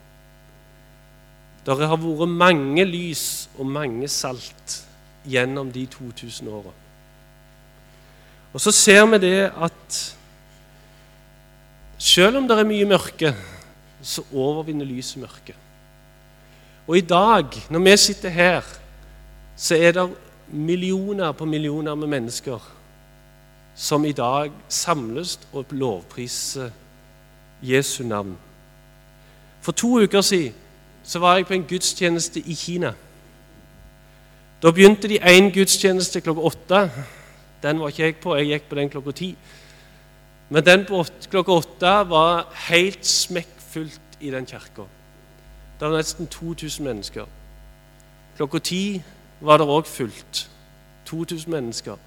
Det 1.66 1.74
har 1.74 1.98
vært 1.98 2.30
mange 2.30 2.86
lys 2.86 3.50
og 3.58 3.70
mange 3.70 4.08
salt 4.12 4.82
gjennom 5.26 5.72
de 5.74 5.86
2000 5.90 6.50
åra. 6.54 6.74
Og 8.54 8.62
så 8.62 8.72
ser 8.72 9.06
vi 9.12 9.20
det 9.20 9.50
at 9.50 9.98
selv 11.98 12.38
om 12.38 12.48
det 12.48 12.58
er 12.60 12.70
mye 12.70 12.88
mørke, 12.88 13.34
så 14.06 14.22
overvinner 14.32 14.86
lyset 14.86 15.22
mørket. 15.24 15.58
Og 16.88 16.98
i 16.98 17.02
dag, 17.02 17.50
når 17.70 17.80
vi 17.80 17.98
sitter 17.98 18.30
her, 18.30 18.68
så 19.56 19.76
er 19.76 19.92
det 19.92 20.10
millioner 20.48 21.32
på 21.32 21.46
millioner 21.46 21.96
med 21.96 22.08
mennesker 22.08 22.72
som 23.76 24.06
i 24.06 24.12
dag 24.12 24.52
samles 24.70 25.40
og 25.54 25.66
lovpriser 25.72 26.70
Jesu 27.62 28.04
navn. 28.04 28.38
For 29.62 29.72
to 29.72 30.00
uker 30.00 30.22
siden 30.22 30.54
så 31.04 31.20
var 31.20 31.36
jeg 31.36 31.46
på 31.46 31.54
en 31.54 31.68
gudstjeneste 31.70 32.40
i 32.40 32.56
Kina. 32.56 32.94
Da 34.62 34.72
begynte 34.72 35.08
de 35.08 35.20
én 35.20 35.52
gudstjeneste 35.54 36.22
klokka 36.22 36.42
åtte. 36.42 36.92
Den 37.64 37.80
var 37.80 37.88
ikke 37.88 38.04
jeg 38.04 38.16
på, 38.16 38.36
jeg 38.36 38.48
gikk 38.48 38.70
på 38.70 38.76
den 38.76 38.90
klokka 38.90 39.12
ti. 39.12 39.36
Men 40.50 40.66
den 40.66 40.86
på 40.86 41.06
klokka 41.30 41.52
åtte 41.52 41.94
var 42.10 42.48
helt 42.70 43.06
smekkfullt 43.06 44.20
i 44.22 44.32
den 44.32 44.46
kirka. 44.46 44.88
Det 45.80 45.90
var 45.90 45.98
nesten 45.98 46.28
2000 46.28 46.86
mennesker. 46.86 47.26
Klokka 48.38 48.60
ti 48.60 49.04
var 49.42 49.58
det 49.58 49.68
òg 49.68 49.88
fullt. 49.88 50.50
2000 51.06 51.52
mennesker. 51.52 51.98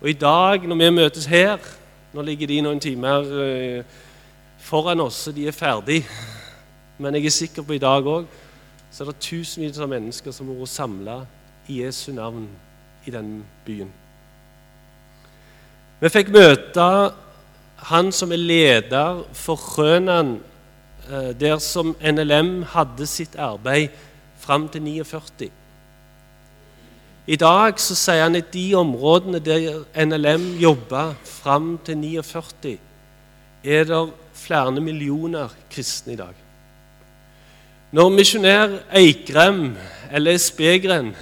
Og 0.00 0.08
i 0.08 0.12
dag, 0.12 0.66
når 0.66 0.76
vi 0.76 0.90
møtes 0.90 1.26
her 1.26 1.58
Nå 2.08 2.22
ligger 2.24 2.48
de 2.48 2.62
noen 2.64 2.78
timer 2.80 3.26
eh, 3.44 3.96
foran 4.64 5.00
oss, 5.04 5.14
så 5.26 5.32
de 5.32 5.42
er 5.46 5.52
ferdig. 5.52 5.98
Men 6.98 7.14
jeg 7.14 7.26
er 7.28 7.34
sikker 7.36 7.62
på 7.62 7.76
i 7.76 7.82
dag 7.82 8.06
òg 8.08 8.24
så 8.90 9.04
er 9.04 9.12
det 9.12 9.20
tusenvis 9.22 9.78
av 9.78 9.90
mennesker 9.92 10.32
som 10.34 10.48
har 10.48 10.60
vært 10.62 10.72
samla 10.72 11.16
i 11.68 11.82
Jesu 11.82 12.10
navn 12.16 12.46
i 13.06 13.12
den 13.12 13.42
byen. 13.66 13.90
Vi 16.00 16.10
fikk 16.12 16.32
møte 16.32 16.86
han 17.90 18.12
som 18.14 18.32
er 18.32 18.40
leder 18.40 19.20
for 19.36 19.60
Rønan, 19.76 20.38
eh, 21.10 21.30
der 21.38 21.58
som 21.62 21.94
NLM 22.00 22.62
hadde 22.72 23.06
sitt 23.06 23.36
arbeid 23.36 23.94
fram 24.38 24.68
til 24.68 24.82
49. 24.82 25.50
I 27.28 27.36
dag 27.36 27.76
så 27.76 27.92
sier 27.92 28.22
han 28.24 28.38
at 28.38 28.54
de 28.54 28.70
områdene 28.78 29.36
der 29.44 29.82
NLM 30.00 30.54
jobba 30.62 31.10
fram 31.28 31.74
til 31.84 31.98
49, 32.00 32.78
er 33.68 33.84
det 33.84 33.98
flere 34.32 34.80
millioner 34.80 35.52
kristne 35.68 36.14
i 36.14 36.16
dag. 36.16 36.32
Når 37.92 38.14
misjonær 38.14 38.78
Eikrem, 38.96 39.76
eller 40.08 40.40
Spegren, 40.40 41.12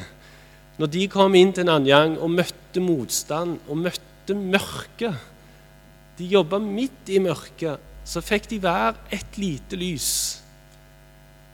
når 0.79 0.93
de 0.95 1.09
kom 1.11 1.35
inn 1.35 1.51
til 1.57 1.67
Nanyang 1.67 2.21
og 2.23 2.31
møtte 2.37 2.83
motstand 2.83 3.59
og 3.67 3.79
møtte 3.81 4.35
mørket 4.35 5.15
De 6.19 6.25
jobba 6.25 6.57
midt 6.59 7.11
i 7.13 7.19
mørket, 7.21 7.83
så 8.07 8.23
fikk 8.25 8.47
de 8.49 8.59
hver 8.63 8.95
et 9.13 9.37
lite 9.37 9.77
lys 9.77 10.46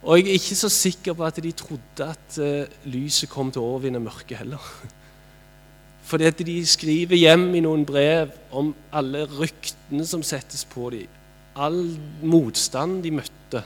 og 0.02 0.18
jeg 0.18 0.26
er 0.26 0.38
ikke 0.40 0.58
så 0.58 0.68
sikker 0.72 1.14
på 1.14 1.24
at 1.26 1.38
de 1.42 1.52
trodde 1.54 2.06
at 2.08 2.38
uh, 2.42 2.88
lyset 2.90 3.30
kom 3.30 3.52
til 3.54 3.62
å 3.62 3.74
overvinne 3.76 4.02
mørket 4.02 4.40
heller. 4.40 4.62
Fordi 6.10 6.26
at 6.26 6.40
de 6.42 6.56
skriver 6.66 7.20
hjem 7.20 7.52
i 7.54 7.62
noen 7.62 7.84
brev 7.86 8.32
om 8.50 8.72
alle 8.90 9.22
ryktene 9.30 10.06
som 10.06 10.24
settes 10.26 10.64
på 10.66 10.90
dem. 10.90 11.20
All 11.54 11.94
motstand 12.26 13.04
de 13.04 13.12
møtte. 13.14 13.62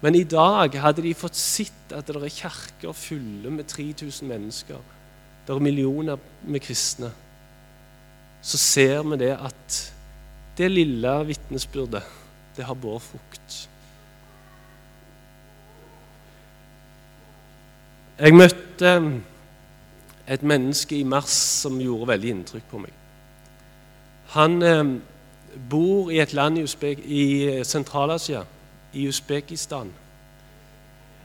Men 0.00 0.16
i 0.16 0.24
dag 0.28 0.72
hadde 0.80 1.04
de 1.04 1.12
fått 1.16 1.36
sett 1.36 1.92
at 1.92 2.08
det 2.08 2.16
er 2.16 2.32
kjerker 2.32 2.96
fulle 2.96 3.52
med 3.52 3.68
3000 3.68 4.28
mennesker. 4.28 4.80
Det 5.44 5.52
er 5.52 5.64
millioner 5.64 6.20
med 6.48 6.64
kristne. 6.64 7.12
Så 8.44 8.60
ser 8.60 9.04
vi 9.04 9.20
det 9.20 9.32
at 9.36 9.78
det 10.56 10.72
lille 10.72 11.14
vitnesbyrdet, 11.28 12.04
det 12.56 12.64
har 12.64 12.76
båret 12.78 13.04
frukt. 13.04 13.56
Jeg 18.18 18.34
møtte 18.34 18.90
et 20.30 20.42
menneske 20.42 20.96
i 20.98 21.02
mars 21.02 21.34
som 21.34 21.80
gjorde 21.82 22.12
veldig 22.12 22.30
inntrykk 22.30 22.68
på 22.70 22.78
meg. 22.78 22.92
Han 24.36 24.62
eh, 24.62 24.84
bor 25.70 26.10
i 26.10 26.20
et 26.22 26.32
land 26.32 26.58
i, 26.58 26.66
i 27.04 27.24
Sentral-Asia, 27.64 28.44
i 28.92 29.08
Usbekistan. 29.08 29.90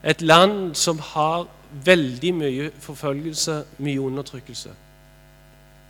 Et 0.04 0.22
land 0.22 0.76
som 0.76 1.00
har 1.00 1.46
veldig 1.86 2.34
mye 2.34 2.72
forfølgelse, 2.80 3.64
mye 3.78 4.02
undertrykkelse. 4.02 4.74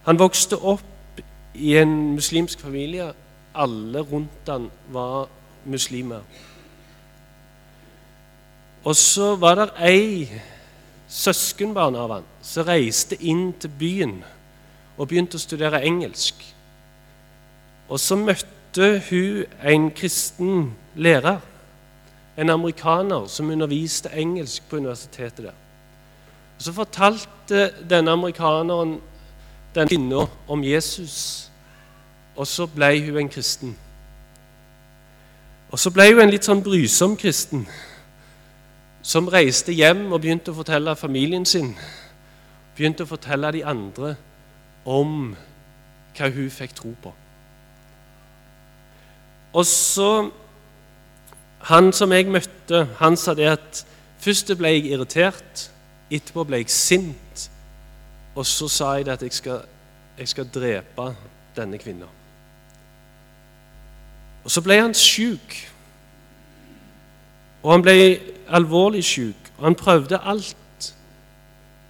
Han 0.04 0.20
vokste 0.20 0.58
opp 0.58 1.24
i 1.56 1.78
en 1.78 2.14
muslimsk 2.14 2.60
familie. 2.60 3.12
Alle 3.56 4.00
rundt 4.02 4.52
han 4.52 4.70
var 4.92 5.30
muslimer. 5.66 6.22
Og 8.84 8.96
så 8.96 9.36
var 9.36 9.56
det 9.56 9.70
ei 9.80 10.42
søskenbarn 11.10 11.98
av 11.98 12.12
han 12.14 12.28
som 12.46 12.68
reiste 12.68 13.18
inn 13.20 13.50
til 13.60 13.72
byen 13.80 14.20
og 14.98 15.08
begynte 15.10 15.40
å 15.40 15.42
studere 15.42 15.82
engelsk. 15.86 16.44
Og 17.90 18.00
så 18.00 18.18
møtte 18.20 18.90
hun 19.10 19.46
en 19.66 19.90
kristen 19.96 20.74
lærer, 20.96 21.40
en 22.38 22.54
amerikaner 22.54 23.26
som 23.28 23.50
underviste 23.50 24.12
engelsk 24.14 24.70
på 24.70 24.78
universitetet 24.78 25.50
der. 25.50 25.58
Og 26.58 26.64
Så 26.64 26.74
fortalte 26.74 27.72
denne 27.90 28.12
amerikaneren 28.12 29.00
denne 29.76 29.88
kvinna 29.88 30.26
om 30.48 30.64
Jesus, 30.64 31.50
og 32.36 32.48
så 32.48 32.68
ble 32.68 33.00
hun 33.06 33.18
en 33.18 33.30
kristen. 33.30 33.78
Og 35.72 35.80
så 35.80 35.92
ble 35.92 36.14
hun 36.14 36.22
en 36.24 36.32
litt 36.32 36.46
sånn 36.46 36.64
brysom 36.64 37.18
kristen 37.18 37.68
som 39.10 39.30
reiste 39.32 39.74
hjem 39.74 40.12
og 40.14 40.22
begynte 40.22 40.52
å 40.54 40.58
fortelle 40.60 40.94
familien 40.98 41.46
sin, 41.48 41.72
begynte 42.78 43.08
å 43.08 43.10
fortelle 43.10 43.50
de 43.56 43.64
andre 43.66 44.14
om 44.86 45.32
hva 46.18 46.30
hun 46.36 46.52
fikk 46.54 46.76
tro 46.78 46.94
på. 47.02 47.14
Og 49.54 49.66
så 49.66 50.30
Han 51.60 51.92
som 51.92 52.14
jeg 52.16 52.30
møtte, 52.32 52.86
han 53.02 53.18
sa 53.20 53.34
det 53.36 53.50
at 53.52 53.82
først 54.24 54.54
ble 54.56 54.70
jeg 54.72 54.94
irritert, 54.94 55.66
etterpå 56.08 56.46
ble 56.48 56.62
jeg 56.62 56.70
sint, 56.72 57.42
og 58.32 58.46
så 58.48 58.70
sa 58.72 58.94
jeg 58.96 59.10
det 59.10 59.18
at 59.18 59.26
jeg 59.26 59.34
skal, 59.36 59.66
jeg 60.16 60.32
skal 60.32 60.48
drepe 60.48 61.10
denne 61.58 61.76
kvinnen. 61.78 62.08
Og 64.46 64.54
så 64.56 64.64
ble 64.64 64.80
han 64.80 64.96
sjuk. 64.96 65.58
Og 67.64 67.72
han 67.74 67.84
ble 67.84 67.96
alvorlig 68.48 69.04
syk, 69.04 69.52
og 69.58 69.64
han 69.64 69.76
prøvde 69.76 70.20
alt, 70.24 70.94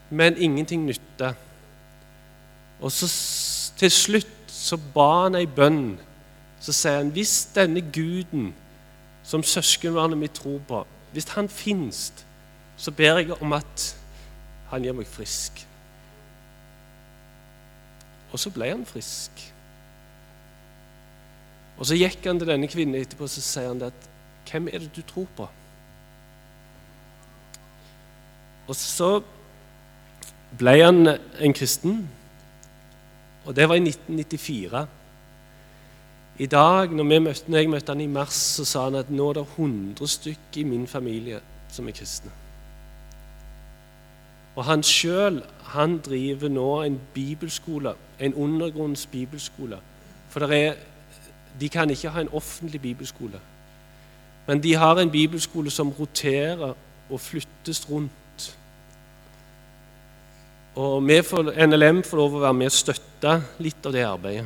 men 0.10 0.38
ingenting 0.38 0.86
nytta. 0.86 1.34
Og 2.82 2.92
så 2.92 3.10
til 3.78 3.92
slutt 3.92 4.36
så 4.48 4.78
ba 4.94 5.10
han 5.24 5.38
ei 5.40 5.46
bønn. 5.46 6.00
Så 6.60 6.74
sier 6.76 7.00
han 7.00 7.14
hvis 7.16 7.52
denne 7.56 7.82
guden 7.94 8.50
som 9.24 9.44
søskenbarnet 9.46 10.18
mitt 10.18 10.36
tror 10.36 10.60
på, 10.68 10.82
hvis 11.14 11.30
han 11.36 11.50
fins, 11.50 12.12
så 12.78 12.92
ber 12.92 13.22
jeg 13.22 13.38
om 13.42 13.54
at 13.54 13.86
han 14.72 14.84
gjør 14.84 15.00
meg 15.00 15.08
frisk. 15.08 15.64
Og 18.32 18.40
så 18.40 18.52
ble 18.54 18.70
han 18.72 18.86
frisk. 18.86 19.32
Og 21.80 21.88
så 21.88 21.96
gikk 21.96 22.26
han 22.28 22.42
til 22.42 22.50
denne 22.52 22.68
kvinnen 22.70 23.00
etterpå 23.00 23.26
og 23.26 23.32
så 23.32 23.44
sier 23.44 23.72
han 23.72 23.86
at 23.88 24.10
hvem 24.50 24.68
er 24.68 24.84
det 24.84 24.92
du 24.96 25.02
tror 25.08 25.30
på? 25.38 25.48
Og 28.70 28.78
så 28.78 29.20
ble 30.58 30.76
han 30.78 31.08
en 31.10 31.54
kristen, 31.58 32.04
og 33.46 33.56
det 33.58 33.66
var 33.70 33.80
i 33.80 33.82
1994. 33.82 34.88
I 36.40 36.46
dag, 36.46 36.94
når, 36.94 37.20
møtte, 37.20 37.52
når 37.52 37.58
jeg 37.58 37.70
møtte 37.70 37.92
han 37.92 38.02
i 38.02 38.08
mars, 38.08 38.38
så 38.56 38.66
sa 38.66 38.84
han 38.86 39.00
at 39.00 39.10
nå 39.12 39.30
er 39.30 39.40
det 39.40 39.48
100 39.58 40.08
stykker 40.08 40.62
i 40.62 40.68
min 40.70 40.86
familie 40.88 41.42
som 41.74 41.88
er 41.88 41.98
kristne. 41.98 42.32
Og 44.56 44.66
han 44.66 44.84
sjøl 44.84 45.42
driver 46.06 46.50
nå 46.50 46.82
en 46.84 47.00
bibelskole, 47.14 47.94
en 48.20 48.34
undergrunns 48.34 49.06
bibelskole. 49.06 49.78
For 50.30 50.52
er, 50.52 50.76
de 51.60 51.70
kan 51.70 51.90
ikke 51.90 52.10
ha 52.10 52.22
en 52.22 52.34
offentlig 52.34 52.82
bibelskole. 52.82 53.40
Men 54.48 54.64
de 54.64 54.74
har 54.76 55.00
en 55.00 55.12
bibelskole 55.12 55.72
som 55.72 55.92
roterer 55.92 56.74
og 57.10 57.20
flyttes 57.20 57.90
rundt. 57.90 58.12
Og 60.76 61.08
vi 61.08 61.22
får, 61.26 61.54
NLM 61.66 62.04
får 62.06 62.18
lov 62.18 62.36
å 62.38 62.44
være 62.44 62.58
med 62.60 62.70
og 62.70 62.76
støtte 62.76 63.36
litt 63.64 63.86
av 63.86 63.96
det 63.96 64.06
arbeidet. 64.06 64.46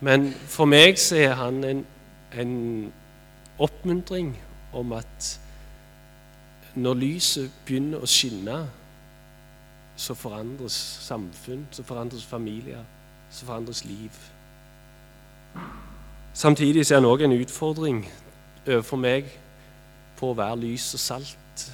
Men 0.00 0.30
for 0.46 0.70
meg 0.70 0.98
så 1.02 1.18
er 1.18 1.34
han 1.38 1.62
en, 1.66 1.84
en 2.32 2.54
oppmuntring 3.58 4.32
om 4.72 4.92
at 4.94 5.38
når 6.78 7.00
lyset 7.00 7.54
begynner 7.66 8.04
å 8.04 8.08
skinne, 8.10 8.58
så 9.98 10.14
forandres 10.14 10.76
samfunn, 11.02 11.64
så 11.74 11.82
forandres 11.82 12.22
familier, 12.24 12.84
så 13.30 13.48
forandres 13.48 13.82
liv. 13.84 14.14
Samtidig 16.38 16.84
er 16.86 17.00
han 17.00 17.08
òg 17.08 17.26
en 17.26 17.34
utfordring 17.34 18.04
overfor 18.68 19.02
meg 19.02 19.32
på 20.20 20.30
å 20.30 20.38
være 20.38 20.62
lys 20.62 20.92
og 20.94 21.02
salt 21.02 21.66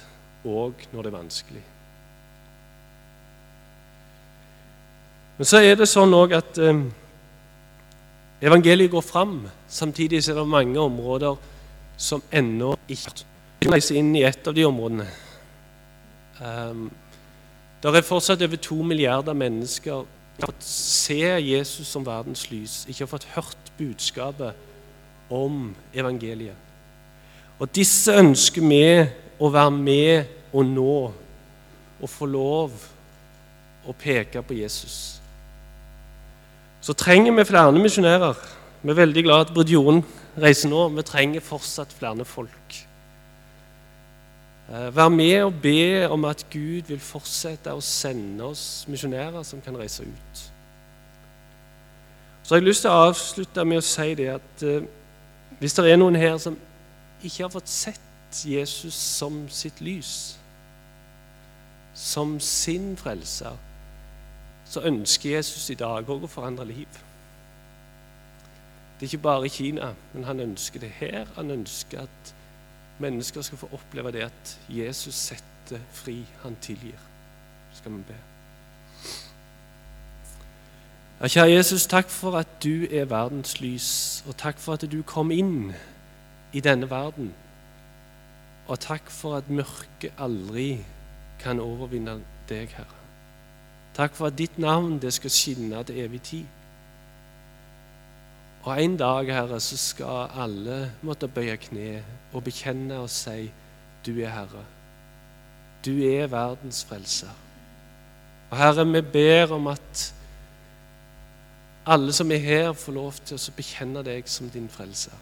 òg 0.45 0.87
når 0.93 1.05
det 1.05 1.11
er 1.11 1.17
vanskelig. 1.19 1.65
Men 5.37 5.47
så 5.49 5.59
er 5.59 5.75
det 5.75 5.87
sånn 5.91 6.13
òg 6.15 6.35
at 6.37 6.59
eh, 6.63 6.83
evangeliet 8.45 8.93
går 8.93 9.03
fram. 9.03 9.41
Samtidig 9.67 10.21
er 10.23 10.39
det 10.39 10.47
mange 10.47 10.79
områder 10.79 11.35
som 11.97 12.23
ennå 12.31 12.75
ikke 12.91 13.71
reiser 13.71 13.99
inn 13.99 14.13
i 14.15 14.23
et 14.27 14.47
av 14.47 14.55
de 14.55 14.65
områdene. 14.67 15.07
Um, 16.39 16.87
det 17.81 17.91
er 17.91 18.05
fortsatt 18.05 18.43
over 18.43 18.59
to 18.59 18.81
milliarder 18.83 19.35
mennesker 19.37 20.03
som 20.35 20.41
har 20.41 20.51
fått 20.51 20.65
se 20.67 21.19
Jesus 21.39 21.87
som 21.87 22.03
verdens 22.05 22.49
lys, 22.51 22.81
ikke 22.89 23.05
har 23.05 23.11
fått 23.11 23.27
hørt 23.35 23.69
budskapet 23.77 25.31
om 25.31 25.69
evangeliet. 25.95 26.55
Og 27.59 27.71
disse 27.71 28.11
ønsker 28.19 28.65
vi 28.67 28.81
å 29.39 29.51
være 29.51 29.71
med 29.71 30.33
og 30.51 30.65
nå 30.67 30.97
og 31.95 32.09
få 32.11 32.27
lov 32.27 32.75
å 33.87 33.95
peke 33.95 34.43
på 34.43 34.57
Jesus. 34.59 35.21
Så 36.85 36.93
trenger 36.93 37.33
vi 37.33 37.43
flere 37.49 37.71
misjonærer. 37.71 38.33
Vi 38.83 38.89
er 38.89 38.97
veldig 38.99 39.23
glad 39.23 39.47
at 39.47 39.53
Bridjoren 39.55 40.03
reiser 40.37 40.69
nå. 40.69 40.83
Vi 40.93 41.01
trenger 41.01 41.41
fortsatt 41.41 41.93
flere 41.97 42.25
folk. 42.25 42.75
Eh, 44.69 44.95
Vær 44.95 45.09
med 45.09 45.43
og 45.43 45.53
be 45.63 46.09
om 46.09 46.25
at 46.29 46.45
Gud 46.53 46.85
vil 46.91 47.01
fortsette 47.01 47.73
å 47.73 47.81
sende 47.81 48.51
oss 48.51 48.85
misjonærer 48.87 49.41
som 49.43 49.65
kan 49.65 49.77
reise 49.77 50.05
ut. 50.05 50.45
Så 52.43 52.53
har 52.53 52.61
jeg 52.61 52.69
lyst 52.69 52.85
til 52.85 52.93
å 52.93 53.03
avslutte 53.09 53.65
med 53.65 53.81
å 53.81 53.89
si 53.89 54.13
det 54.21 54.29
at 54.37 54.65
eh, 54.69 54.85
hvis 55.57 55.73
det 55.73 55.89
er 55.89 55.97
noen 55.97 56.21
her 56.21 56.37
som 56.37 56.53
ikke 57.23 57.47
har 57.47 57.53
fått 57.57 57.69
sett 57.73 58.43
Jesus 58.45 58.93
som 58.93 59.47
sitt 59.49 59.81
lys, 59.81 60.35
som 61.97 62.37
sin 62.39 62.93
frelser, 62.97 63.57
så 64.65 64.81
ønsker 64.81 65.35
Jesus 65.35 65.69
i 65.69 65.77
dag 65.79 66.09
òg 66.09 66.25
å 66.25 66.31
forandre 66.31 66.65
liv. 66.65 67.01
Det 68.95 69.05
er 69.05 69.11
ikke 69.11 69.23
bare 69.27 69.45
i 69.45 69.49
Kina, 69.49 69.93
men 70.13 70.23
han 70.23 70.39
ønsker 70.39 70.79
det 70.79 70.89
her. 70.89 71.27
Han 71.35 71.51
ønsker 71.51 72.01
at 72.01 72.33
mennesker 72.99 73.41
skal 73.41 73.57
få 73.57 73.69
oppleve 73.71 74.11
det 74.11 74.23
at 74.29 74.57
Jesus 74.69 75.15
setter 75.15 75.79
fri, 75.91 76.23
han 76.43 76.55
tilgir. 76.61 76.97
Så 77.71 77.77
skal 77.81 77.91
vi 77.91 78.03
be. 78.07 78.17
Ja, 81.21 81.27
kjære 81.27 81.51
Jesus, 81.51 81.87
takk 81.87 82.09
for 82.09 82.37
at 82.39 82.47
du 82.63 82.87
er 82.91 83.05
verdens 83.05 83.59
lys, 83.61 84.23
og 84.27 84.37
takk 84.37 84.59
for 84.59 84.73
at 84.73 84.83
du 84.91 85.01
kom 85.03 85.31
inn 85.31 85.73
i 86.53 86.59
denne 86.59 86.89
verden. 86.89 87.33
Og 88.67 88.79
takk 88.79 89.11
for 89.11 89.37
at 89.37 89.49
mørket 89.49 90.11
aldri 90.17 90.85
kan 91.39 91.59
overvinne 91.59 92.19
deg, 92.49 92.71
Herre. 92.75 93.04
Takk 93.95 94.15
for 94.15 94.27
at 94.27 94.37
ditt 94.37 94.59
navn 94.59 94.99
det 94.99 95.13
skal 95.13 95.31
skinne 95.31 95.83
til 95.83 95.99
evig 96.03 96.21
tid. 96.21 96.45
Og 98.65 98.83
en 98.83 98.97
dag, 98.97 99.25
Herre, 99.33 99.59
så 99.59 99.77
skal 99.77 100.31
alle 100.41 100.91
måtte 101.05 101.27
bøye 101.27 101.55
kne 101.61 102.01
og 102.33 102.43
bekjenne 102.43 102.97
og 102.99 103.09
si 103.13 103.51
du 104.05 104.11
er 104.17 104.33
Herre. 104.33 104.63
Du 105.85 105.91
er 106.01 106.27
verdens 106.27 106.83
frelser. 106.85 107.29
Og 108.49 108.57
Herre, 108.57 108.85
vi 108.85 109.01
ber 109.01 109.53
om 109.53 109.67
at 109.67 110.13
alle 111.85 112.13
som 112.13 112.31
er 112.31 112.41
her, 112.41 112.73
får 112.73 112.93
lov 112.93 113.13
til 113.25 113.37
å 113.37 113.53
bekjenne 113.55 114.01
deg 114.03 114.25
som 114.29 114.49
din 114.49 114.69
frelser. 114.69 115.13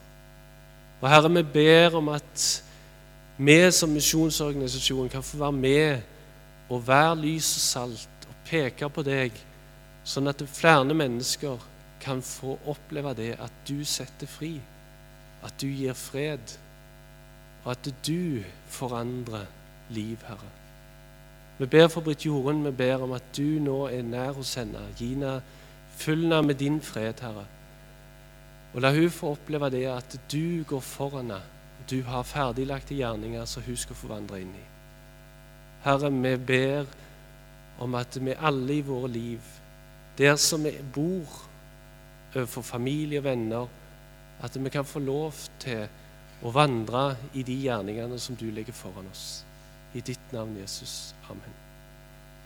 Og 1.01 1.09
Herre, 1.11 1.29
vi 1.35 1.43
ber 1.43 1.97
om 1.99 2.09
at 2.15 2.63
vi 3.37 3.59
som 3.71 3.91
misjonsorganisasjon 3.91 5.09
kan 5.11 5.23
få 5.23 5.37
være 5.37 5.51
med 5.51 6.01
og 6.69 6.87
være 6.87 7.15
lys 7.25 7.49
og 7.57 7.61
salt 7.61 8.12
peke 8.47 8.89
på 8.89 9.03
deg, 9.05 9.37
sånn 10.03 10.29
at 10.31 10.43
flere 10.51 10.95
mennesker 10.95 11.61
kan 12.03 12.21
få 12.25 12.57
oppleve 12.67 13.13
det 13.15 13.31
at 13.39 13.63
du 13.67 13.83
setter 13.87 14.27
fri, 14.27 14.57
at 15.43 15.55
du 15.61 15.69
gir 15.69 15.95
fred, 15.95 16.57
og 17.63 17.71
at 17.75 17.87
du 18.03 18.43
forandrer 18.67 19.47
liv, 19.95 20.19
Herre. 20.27 20.51
Vi 21.57 21.69
ber 21.69 21.87
for 21.87 22.03
Britt 22.03 22.25
Jorunn, 22.25 22.63
vi 22.65 22.71
ber 22.75 23.05
om 23.05 23.13
at 23.15 23.25
du 23.37 23.59
nå 23.63 23.85
er 23.87 24.03
nær 24.03 24.33
hos 24.35 24.55
henne. 24.59 24.81
Gi 24.97 25.13
henne 25.13 25.37
Fyll 25.93 26.23
henne 26.25 26.41
med 26.41 26.57
din 26.57 26.81
fred, 26.81 27.21
Herre. 27.21 27.45
Og 28.73 28.81
la 28.81 28.89
hun 28.91 29.11
få 29.13 29.35
oppleve 29.35 29.69
det 29.69 29.85
at 29.87 30.15
du 30.31 30.63
går 30.67 30.81
foran 30.81 31.29
henne. 31.29 31.41
Du 31.89 32.01
har 32.07 32.23
ferdiglagte 32.23 32.95
gjerninger 32.95 33.45
som 33.45 33.63
hun 33.65 33.77
skal 33.77 33.97
få 33.99 34.07
vandre 34.07 34.39
inn 34.41 34.53
i. 34.55 34.65
Herre, 35.83 36.09
vi 36.09 36.37
ber 36.37 36.87
om 37.83 37.95
at 37.99 38.17
vi 38.21 38.35
alle 38.39 38.77
i 38.79 38.85
våre 38.85 39.09
liv, 39.11 39.49
der 40.17 40.35
som 40.39 40.63
vi 40.63 40.75
bor, 40.93 41.41
overfor 42.33 42.65
familie 42.65 43.21
og 43.21 43.27
venner, 43.27 43.67
at 44.43 44.63
vi 44.63 44.69
kan 44.69 44.85
få 44.85 44.99
lov 44.99 45.33
til 45.59 45.85
å 46.43 46.51
vandre 46.51 47.05
i 47.33 47.43
de 47.45 47.59
gjerningene 47.67 48.19
som 48.19 48.35
du 48.39 48.49
legger 48.51 48.75
foran 48.75 49.11
oss. 49.11 49.43
I 49.93 50.01
ditt 50.01 50.33
navn, 50.33 50.57
Jesus. 50.59 51.13
Amen. 51.29 51.62